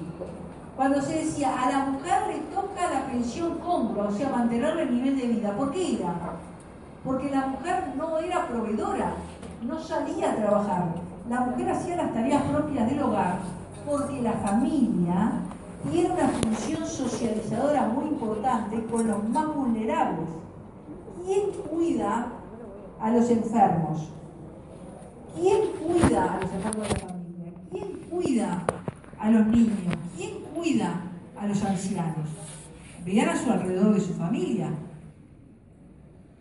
[0.77, 4.95] Cuando se decía a la mujer le toca la pensión congrua, o sea, mantenerle el
[4.95, 6.15] nivel de vida, ¿por qué era?
[7.05, 9.15] porque la mujer no era proveedora,
[9.63, 10.85] no salía a trabajar.
[11.29, 13.39] La mujer hacía las tareas propias del hogar
[13.85, 15.33] porque la familia
[15.91, 20.29] tiene una función socializadora muy importante con los más vulnerables.
[21.25, 22.27] ¿Quién cuida
[23.01, 24.09] a los enfermos?
[25.35, 27.53] ¿Quién cuida a los enfermos de la familia?
[27.71, 28.65] ¿Quién cuida
[29.19, 29.97] a los niños?
[30.17, 31.01] ¿Quién cuida
[31.37, 32.29] a los ancianos?
[33.05, 34.71] Vean a su alrededor de su familia.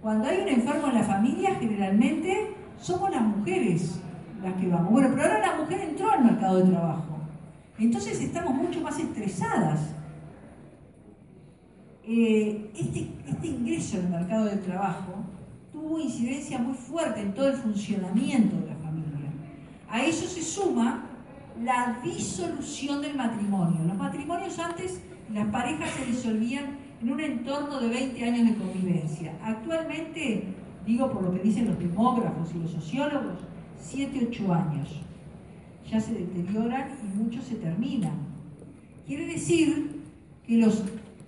[0.02, 4.00] Cuando hay un enfermo en la familia, generalmente somos las mujeres
[4.44, 4.92] las que vamos.
[4.92, 7.11] Bueno, pero ahora la mujer entró al mercado de trabajo.
[7.82, 9.80] Entonces estamos mucho más estresadas.
[12.04, 15.24] Eh, este, este ingreso al mercado del trabajo
[15.72, 19.32] tuvo incidencia muy fuerte en todo el funcionamiento de la familia.
[19.90, 21.06] A eso se suma
[21.64, 23.84] la disolución del matrimonio.
[23.86, 25.02] Los matrimonios antes,
[25.34, 29.34] las parejas se disolvían en un entorno de 20 años de convivencia.
[29.44, 30.54] Actualmente,
[30.86, 33.40] digo por lo que dicen los demógrafos y los sociólogos,
[33.80, 35.02] 7, 8 años.
[35.92, 38.14] Ya se deterioran y muchos se terminan.
[39.06, 40.02] Quiere decir
[40.48, 40.84] que los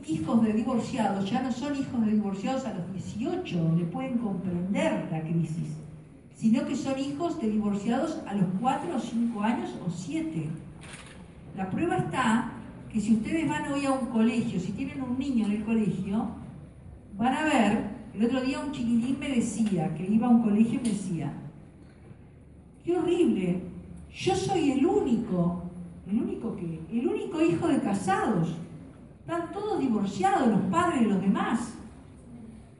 [0.08, 5.08] hijos de divorciados ya no son hijos de divorciados a los 18, donde pueden comprender
[5.12, 5.68] la crisis,
[6.36, 10.48] sino que son hijos de divorciados a los 4 o 5 años o 7.
[11.58, 12.52] La prueba está
[12.92, 16.30] que si ustedes van hoy a un colegio, si tienen un niño en el colegio,
[17.18, 20.80] van a ver, el otro día un chiquilín me decía, que iba a un colegio
[20.80, 21.34] y me decía,
[22.86, 23.73] qué horrible,
[24.16, 25.64] yo soy el único,
[26.08, 28.56] el único que, el único hijo de casados,
[29.20, 31.74] están todos divorciados, los padres de los demás.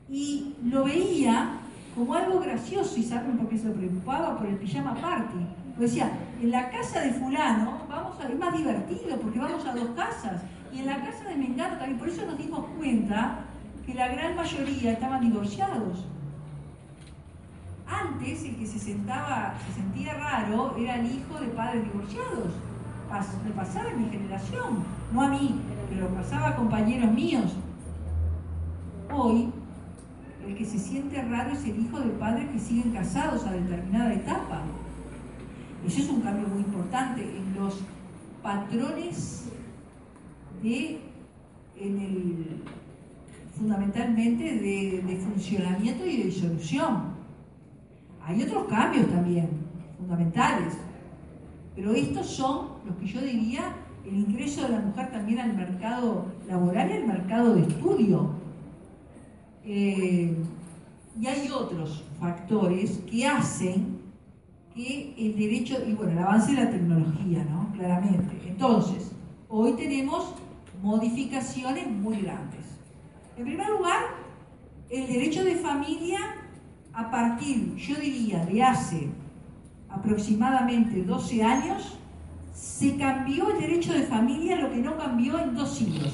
[0.08, 1.58] Y lo veía
[1.94, 5.38] como algo gracioso, y saben por qué se preocupaba por el pijama party.
[5.76, 9.74] Pues decía, en la casa de fulano vamos a, es más divertido porque vamos a
[9.74, 10.42] dos casas.
[10.72, 13.44] Y en la casa de Mengano también, por eso nos dimos cuenta
[13.86, 16.04] que la gran mayoría estaban divorciados.
[17.86, 22.52] Antes el que se sentaba, se sentía raro, era el hijo de padres divorciados.
[23.44, 25.60] le pasaba en mi generación, no a mí,
[25.90, 27.52] pero pasaba a compañeros míos.
[29.12, 29.50] Hoy,
[30.46, 34.14] el que se siente raro es el hijo de padres que siguen casados a determinada
[34.14, 34.62] etapa.
[35.86, 37.80] Eso es un cambio muy importante en los
[38.42, 39.44] patrones
[40.62, 41.00] de,
[41.76, 42.62] en el,
[43.56, 47.13] fundamentalmente de, de funcionamiento y de disolución.
[48.26, 49.50] Hay otros cambios también,
[49.98, 50.74] fundamentales,
[51.74, 53.74] pero estos son los que yo diría
[54.06, 58.30] el ingreso de la mujer también al mercado laboral y al mercado de estudio.
[59.64, 60.36] Eh,
[61.20, 63.98] y hay otros factores que hacen
[64.74, 67.72] que el derecho, y bueno, el avance de la tecnología, ¿no?
[67.72, 68.40] Claramente.
[68.46, 69.12] Entonces,
[69.48, 70.34] hoy tenemos
[70.82, 72.60] modificaciones muy grandes.
[73.36, 74.00] En primer lugar,
[74.90, 76.18] el derecho de familia
[76.94, 79.08] a partir, yo diría, de hace
[79.88, 81.98] aproximadamente 12 años,
[82.54, 86.12] se cambió el derecho de familia, lo que no cambió en dos siglos.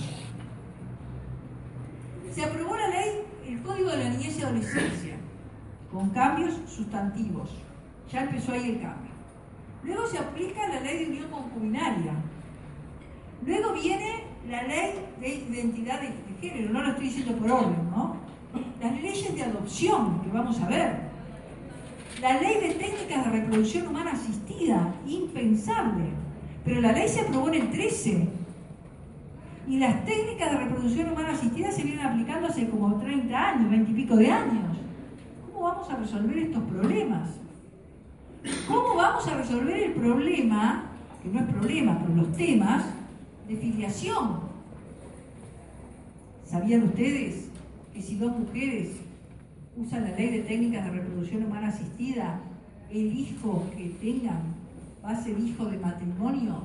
[2.32, 5.16] Se aprobó la ley, el Código de la Niñez y Adolescencia,
[5.92, 7.50] con cambios sustantivos.
[8.10, 9.10] Ya empezó ahí el cambio.
[9.82, 12.12] Luego se aplica la ley de unión concubinaria.
[13.44, 18.16] Luego viene la ley de identidad de, género, no lo estoy diciendo por orden, ¿no?
[18.80, 21.10] Las leyes de adopción, que vamos a ver.
[22.20, 26.04] La ley de técnicas de reproducción humana asistida, impensable.
[26.64, 28.28] Pero la ley se aprobó en el 13.
[29.68, 33.90] Y las técnicas de reproducción humana asistida se vienen aplicando hace como 30 años, 20
[33.90, 34.76] y pico de años.
[35.46, 37.28] ¿Cómo vamos a resolver estos problemas?
[38.66, 40.84] ¿Cómo vamos a resolver el problema,
[41.22, 42.84] que no es problema, pero los temas
[43.46, 44.40] de filiación?
[46.44, 47.49] ¿Sabían ustedes
[47.92, 48.96] que si dos mujeres
[49.76, 52.40] usan la ley de técnicas de reproducción humana asistida,
[52.90, 54.42] el hijo que tengan
[55.04, 56.62] va a ser hijo de matrimonio?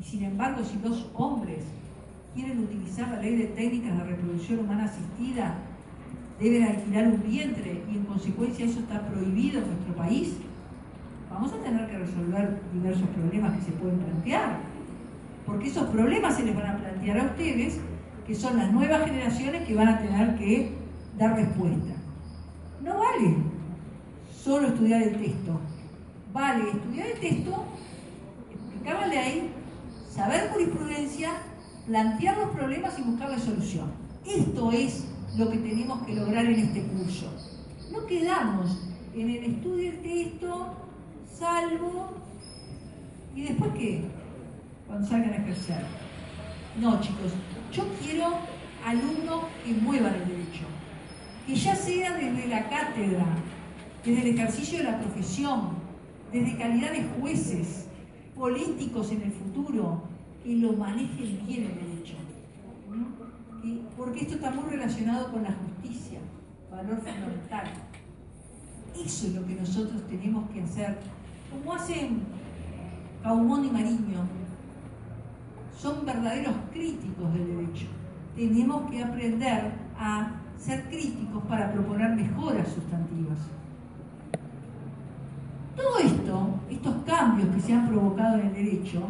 [0.00, 1.64] Y sin embargo, si dos hombres
[2.34, 5.54] quieren utilizar la ley de técnicas de reproducción humana asistida,
[6.38, 10.36] deben alquilar un vientre y en consecuencia eso está prohibido en nuestro país,
[11.30, 14.58] vamos a tener que resolver diversos problemas que se pueden plantear.
[15.46, 17.80] Porque esos problemas se les van a plantear a ustedes,
[18.26, 20.72] que son las nuevas generaciones que van a tener que
[21.16, 21.94] dar respuesta.
[22.82, 23.36] No vale
[24.42, 25.60] solo estudiar el texto.
[26.32, 27.64] Vale estudiar el texto,
[28.50, 29.50] explicar la ley,
[30.10, 31.30] saber jurisprudencia,
[31.86, 33.90] plantear los problemas y buscar solución.
[34.26, 35.06] Esto es
[35.38, 37.32] lo que tenemos que lograr en este curso.
[37.92, 38.76] No quedamos
[39.14, 40.74] en el estudio del texto,
[41.32, 42.10] salvo,
[43.34, 44.04] ¿y después qué?
[44.86, 45.84] Cuando salgan a ejercer.
[46.80, 47.32] No, chicos,
[47.72, 48.38] yo quiero
[48.84, 50.64] alumnos que muevan el derecho,
[51.46, 53.26] que ya sea desde la cátedra,
[54.04, 55.70] desde el ejercicio de la profesión,
[56.32, 57.86] desde calidad de jueces,
[58.34, 60.02] políticos en el futuro,
[60.44, 62.14] que lo manejen bien el derecho.
[63.96, 66.20] Porque esto está muy relacionado con la justicia,
[66.70, 67.64] valor fundamental.
[68.94, 70.98] Eso es lo que nosotros tenemos que hacer.
[71.50, 72.20] Como hacen
[73.22, 74.45] Caumón y Mariño,
[75.80, 77.86] son verdaderos críticos del derecho.
[78.34, 83.38] Tenemos que aprender a ser críticos para proponer mejoras sustantivas.
[85.76, 89.02] Todo esto, estos cambios que se han provocado en el derecho,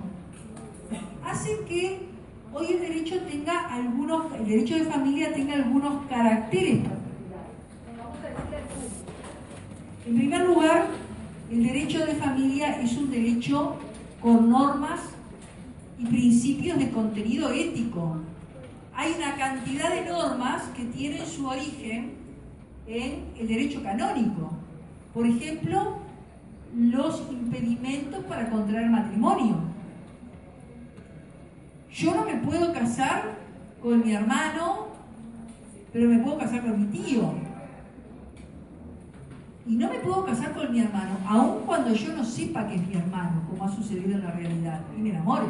[1.25, 2.09] hacen que
[2.53, 6.81] hoy el derecho tenga algunos, el derecho de familia tenga algunos caracteres
[10.07, 10.87] En primer lugar,
[11.51, 13.75] el derecho de familia es un derecho
[14.23, 15.01] con normas
[15.99, 18.17] y principios de contenido ético.
[18.95, 22.15] Hay una cantidad de normas que tienen su origen
[22.87, 24.53] en el derecho canónico.
[25.13, 25.99] Por ejemplo,
[26.75, 29.57] los impedimentos para contraer matrimonio.
[31.93, 33.37] Yo no me puedo casar
[33.83, 34.89] con mi hermano,
[35.93, 37.33] pero me puedo casar con mi tío.
[39.67, 42.87] Y no me puedo casar con mi hermano, aun cuando yo no sepa que es
[42.87, 45.47] mi hermano, como ha sucedido en la realidad, y me enamore.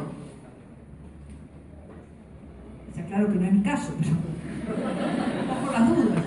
[2.96, 6.24] Está claro que no es mi caso, pero por las dudas.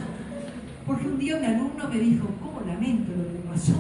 [0.86, 3.74] Porque un día un alumno me dijo, ¿cómo lamento lo que pasó?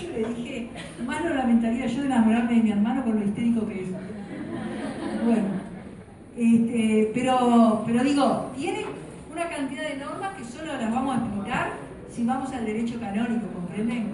[0.00, 0.70] Yo le dije,
[1.06, 3.90] más lo lamentaría yo de enamorarme de mi hermano con lo histérico que es.
[5.24, 5.48] Bueno,
[6.36, 8.84] este, pero, pero digo, tiene
[9.30, 11.72] una cantidad de normas que solo las vamos a explicar
[12.10, 14.08] si vamos al derecho canónico, ¿comprenden?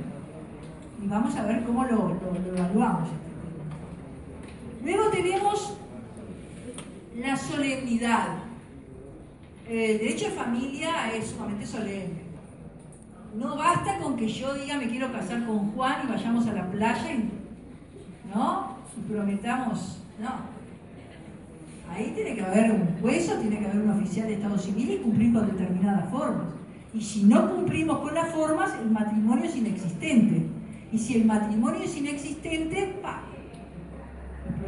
[1.03, 2.15] Y vamos a ver cómo lo,
[2.55, 3.09] evaluamos.
[4.85, 5.77] Luego tenemos
[7.17, 8.39] la solemnidad.
[9.69, 12.29] El derecho de familia es sumamente solemne.
[13.37, 16.71] No basta con que yo diga me quiero casar con Juan y vayamos a la
[16.71, 17.31] playa y,
[18.35, 18.79] ¿no?
[18.97, 20.59] Y prometamos, no.
[21.91, 24.91] Ahí tiene que haber un juez o tiene que haber un oficial de Estado civil
[24.91, 26.49] y cumplir con determinadas formas.
[26.95, 30.47] Y si no cumplimos con las formas, el matrimonio es inexistente.
[30.91, 33.28] Y si el matrimonio es inexistente, ¡pa!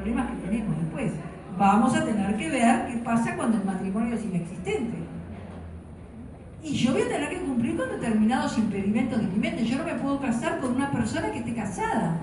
[0.00, 1.12] Problemas que tenemos después.
[1.58, 4.98] Vamos a tener que ver qué pasa cuando el matrimonio es inexistente.
[6.62, 9.68] Y yo voy a tener que cumplir con determinados impedimentos de impedimentos.
[9.68, 12.18] Yo no me puedo casar con una persona que esté casada.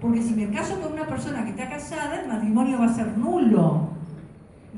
[0.00, 3.16] Porque si me caso con una persona que está casada, el matrimonio va a ser
[3.16, 3.88] nulo.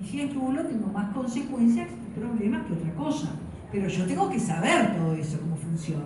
[0.01, 3.31] Y si es nulo, tengo más consecuencias y problemas que otra cosa.
[3.73, 6.05] Pero yo tengo que saber todo eso, cómo funciona.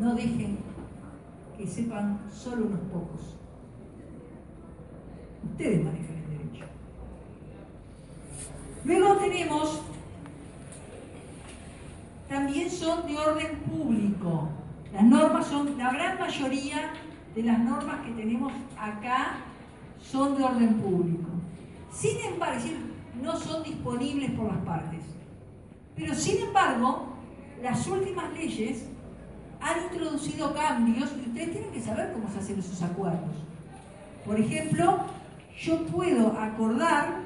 [0.00, 0.58] No dejen
[1.60, 3.36] que sepan solo unos pocos.
[5.44, 6.64] Ustedes manejan el derecho.
[8.84, 9.82] Luego tenemos,
[12.28, 14.48] también son de orden público.
[14.94, 16.92] Las normas son, la gran mayoría
[17.34, 19.40] de las normas que tenemos acá
[19.98, 21.28] son de orden público.
[21.92, 22.64] Sin embargo,
[23.20, 25.02] no son disponibles por las partes.
[25.94, 27.08] Pero sin embargo,
[27.62, 28.86] las últimas leyes
[29.60, 33.36] han introducido cambios y ustedes tienen que saber cómo se hacen esos acuerdos.
[34.24, 34.98] Por ejemplo,
[35.58, 37.20] yo puedo acordar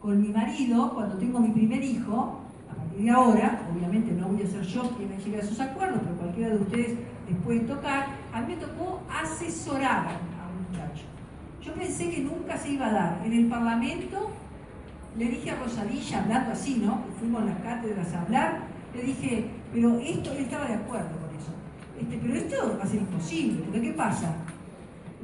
[0.00, 4.42] con mi marido, cuando tengo mi primer hijo, a partir de ahora, obviamente no voy
[4.42, 7.60] a ser yo quien me llegue a esos acuerdos, pero cualquiera de ustedes les puede
[7.60, 10.32] tocar, a mí me tocó asesorar
[11.64, 13.22] yo pensé que nunca se iba a dar.
[13.24, 14.30] En el Parlamento
[15.16, 17.04] le dije a Rosadilla, hablando así, ¿no?
[17.18, 18.60] Fuimos a las cátedras a hablar,
[18.94, 21.21] le dije, pero esto, él estaba de acuerdo.
[22.02, 24.34] Este, pero esto va a ser imposible, porque ¿qué pasa?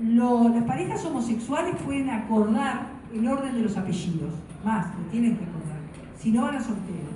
[0.00, 4.32] las parejas homosexuales pueden acordar el orden de los apellidos,
[4.64, 5.78] más, lo tienen que acordar,
[6.16, 7.08] si no van a sorteo.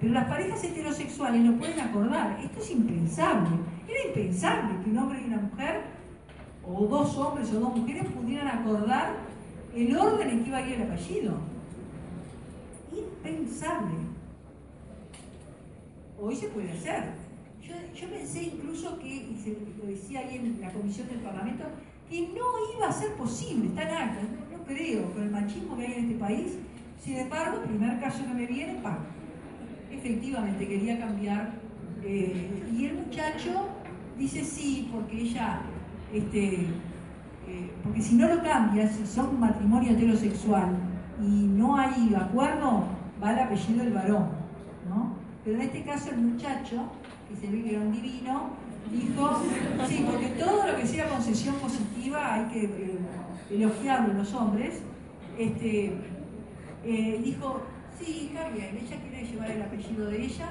[0.00, 3.50] Pero las parejas heterosexuales no pueden acordar, esto es impensable.
[3.86, 5.82] Era impensable que un hombre y una mujer
[6.66, 9.14] o dos hombres o dos mujeres pudieran acordar
[9.74, 11.34] el orden en que iba a ir el apellido.
[12.96, 13.94] Impensable.
[16.18, 17.21] Hoy se puede hacer.
[17.62, 21.64] Yo, pensé incluso que, y se lo decía ahí en la comisión del Parlamento,
[22.08, 25.92] que no iba a ser posible, tan alto, no, creo, con el machismo que hay
[25.94, 26.58] en este país.
[27.00, 28.98] Sin embargo, el primer caso que me viene, ¡pam!
[29.90, 31.52] Efectivamente, quería cambiar.
[32.04, 33.68] Eh, y el muchacho
[34.18, 35.62] dice sí, porque ella
[36.12, 36.66] este,
[37.48, 40.76] eh, porque si no lo cambias, si son matrimonio heterosexual
[41.20, 42.84] y no hay acuerdo,
[43.22, 44.28] va el apellido del varón,
[44.88, 45.14] ¿no?
[45.44, 46.84] Pero en este caso el muchacho,
[47.32, 48.50] que se un divino,
[48.90, 49.42] dijo,
[49.88, 52.98] sí, porque todo lo que sea concesión positiva hay que eh,
[53.50, 54.80] elogiarlo en los hombres,
[55.38, 55.92] este,
[56.84, 57.62] eh, dijo,
[57.98, 60.48] sí, está bien, ella quiere llevar el apellido de ella,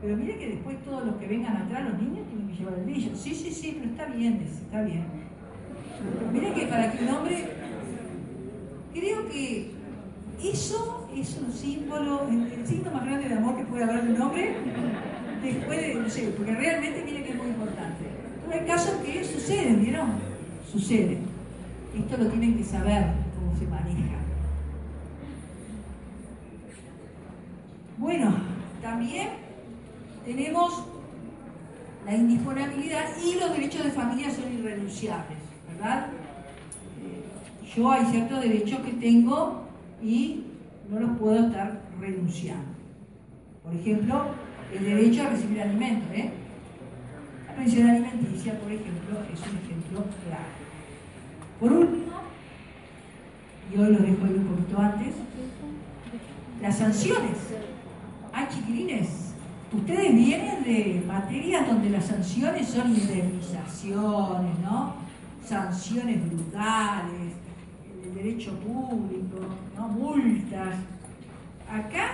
[0.00, 2.86] pero mire que después todos los que vengan atrás, los niños, tienen que llevar el
[2.86, 3.10] de ella.
[3.14, 5.04] Sí, sí, sí, pero está bien, está bien.
[6.32, 7.48] Mire que para que un hombre,
[8.92, 9.70] creo que
[10.42, 14.14] eso es un símbolo, el, el signo más grande de amor que puede haber de
[14.14, 14.56] un hombre,
[15.42, 18.04] después de, no sé, porque realmente mire que es muy importante.
[18.44, 20.12] Pero hay casos que suceden, ¿vieron?
[20.70, 21.18] Suceden.
[21.96, 23.04] Esto lo tienen que saber
[23.38, 24.16] cómo se maneja.
[27.98, 28.34] Bueno,
[28.80, 29.28] también
[30.24, 30.84] tenemos
[32.04, 35.38] la indisponibilidad y los derechos de familia son irrenunciables,
[35.68, 36.08] ¿verdad?
[37.00, 39.62] Eh, yo hay ciertos derechos que tengo
[40.02, 40.44] y
[40.90, 42.72] no los puedo estar renunciando.
[43.62, 44.24] Por ejemplo,
[44.72, 46.30] el derecho a recibir alimentos, ¿eh?
[47.46, 50.52] La pensión alimenticia, por ejemplo, es un ejemplo claro.
[51.60, 52.12] Por último,
[53.72, 55.14] y hoy lo dejo ahí un poquito antes,
[56.60, 57.38] las sanciones.
[58.32, 59.34] Ay, chiquilines,
[59.72, 64.94] ustedes vienen de materias donde las sanciones son indemnizaciones, ¿no?
[65.44, 67.34] Sanciones brutales,
[68.04, 69.38] el derecho público,
[69.76, 69.88] ¿no?
[69.88, 70.76] Multas.
[71.70, 72.12] Acá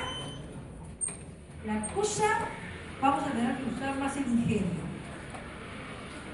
[1.68, 2.24] la cosa
[3.00, 4.88] vamos a tener que usar más el ingenio.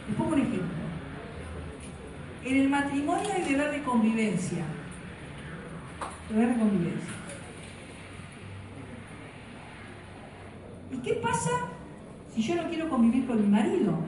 [0.07, 0.85] Les pongo un ejemplo.
[2.45, 4.65] En el matrimonio hay deber de convivencia.
[6.29, 7.15] Deber de convivencia.
[10.93, 11.51] ¿Y qué pasa
[12.33, 13.99] si yo no quiero convivir con mi marido?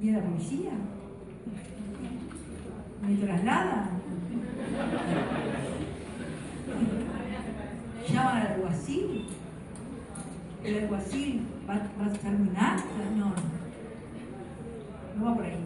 [0.00, 0.70] ¿Viene la policía?
[3.06, 3.90] ¿Me traslada?
[8.08, 9.26] ¿Llaman al alguacil?
[10.64, 12.84] ¿El alguacil va, va a acta?
[13.16, 15.24] No, no.
[15.24, 15.64] Va por ahí.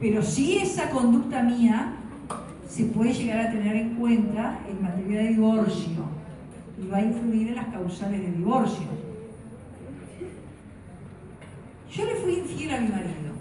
[0.00, 1.94] Pero sí esa conducta mía
[2.68, 6.04] se puede llegar a tener en cuenta en materia de divorcio
[6.80, 8.86] y va a influir en las causales de divorcio.
[11.90, 13.32] Yo le fui infiel a mi marido.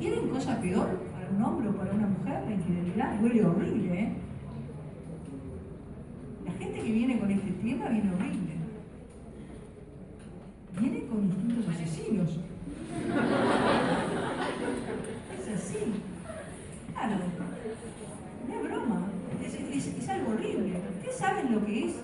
[0.00, 2.42] ¿Quieren cosa peor para un hombre o para una mujer?
[2.44, 4.12] La infidelidad huele horrible, ¿eh?
[6.44, 7.20] La gente que viene
[7.90, 8.52] viene horrible.
[10.80, 12.38] Viene con instintos asesinos.
[15.40, 15.78] Es así.
[16.92, 17.16] Claro.
[18.48, 19.06] No es broma.
[19.44, 20.80] Es, algo horrible.
[20.98, 21.94] ¿Ustedes saben lo que es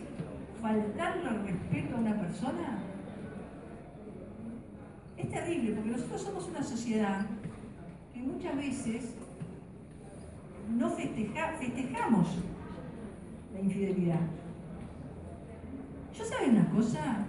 [0.62, 2.78] faltarle al respeto a una persona?
[5.16, 7.26] Es terrible porque nosotros somos una sociedad
[8.14, 9.14] que muchas veces
[10.76, 12.28] no festeja- festejamos
[13.54, 14.20] la infidelidad.
[16.48, 17.26] Saben una cosa,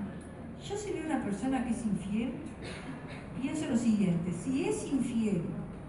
[0.65, 2.31] yo si veo una persona que es infiel,
[3.41, 5.41] pienso lo siguiente, si es infiel,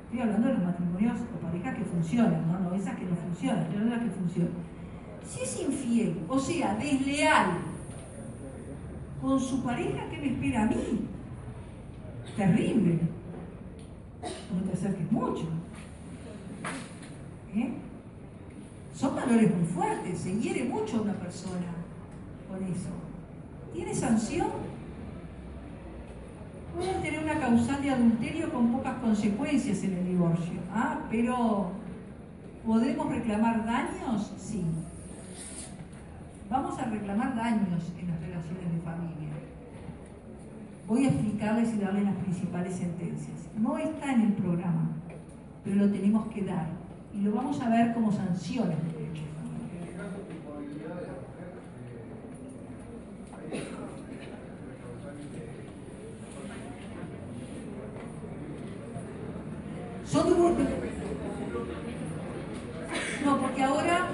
[0.05, 3.71] estoy hablando de los matrimonios o parejas que funcionan, no, no esas que no funcionan,
[3.71, 4.53] de las que funcionan.
[5.25, 7.59] Si es infiel, o sea, desleal
[9.21, 11.07] con su pareja, ¿qué me espera a mí?
[12.37, 12.99] Terrible.
[14.23, 15.45] No te acerques mucho.
[17.55, 17.75] ¿Eh?
[18.93, 21.75] Son valores muy fuertes, se hiere mucho a una persona
[22.49, 23.10] con eso.
[23.73, 24.49] ¿Tiene sanción?
[26.75, 30.61] Pueden tener una causal de adulterio con pocas consecuencias en el divorcio.
[30.73, 31.71] Ah, pero
[32.65, 34.33] ¿podemos reclamar daños?
[34.39, 34.65] Sí.
[36.49, 39.31] Vamos a reclamar daños en las relaciones de familia.
[40.87, 43.39] Voy a explicarles y darles las principales sentencias.
[43.57, 44.91] No está en el programa,
[45.63, 46.67] pero lo tenemos que dar.
[47.15, 49.51] Y lo vamos a ver como sanciones de derecho de familia.
[60.11, 60.57] Son tu-
[63.25, 64.07] No, porque ahora.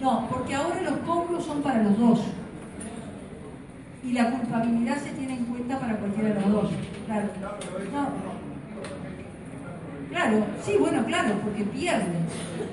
[0.00, 2.20] No, porque ahora los cobros son para los dos.
[4.02, 6.70] Y la culpabilidad se tiene en cuenta para cualquiera de los dos.
[7.06, 7.28] Claro.
[10.10, 12.26] Claro, sí, bueno, claro, porque pierden.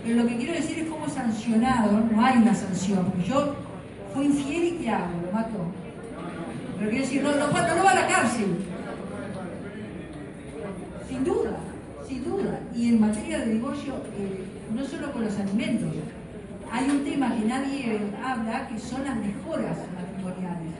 [0.03, 3.05] Pero lo que quiero decir es cómo sancionado, no hay una sanción.
[3.05, 3.55] Porque yo
[4.13, 5.07] fui infiel y ¿qué hago?
[5.25, 5.57] Lo mato.
[6.77, 7.53] Pero quiero decir, no, no, no
[7.83, 8.47] va a la cárcel.
[11.07, 11.51] Sin duda,
[12.07, 12.59] sin duda.
[12.75, 12.99] Y en
[13.79, 14.43] eh,
[14.75, 15.89] no solo con los alimentos,
[16.71, 20.73] hay un tema que nadie habla, que son las mejoras matrimoniales.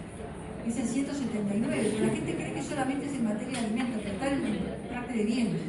[0.68, 4.12] Es el 179, pero la gente cree que solamente es en materia de alimentos, que
[4.12, 5.62] está en parte de bienes.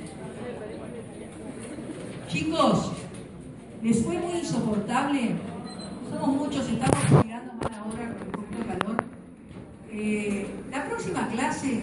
[2.29, 2.93] Chicos,
[3.83, 5.33] ¿les fue muy insoportable?
[6.11, 9.05] Somos muchos, estamos respirando mal ahora con el poquito de calor.
[9.91, 11.83] Eh, la próxima clase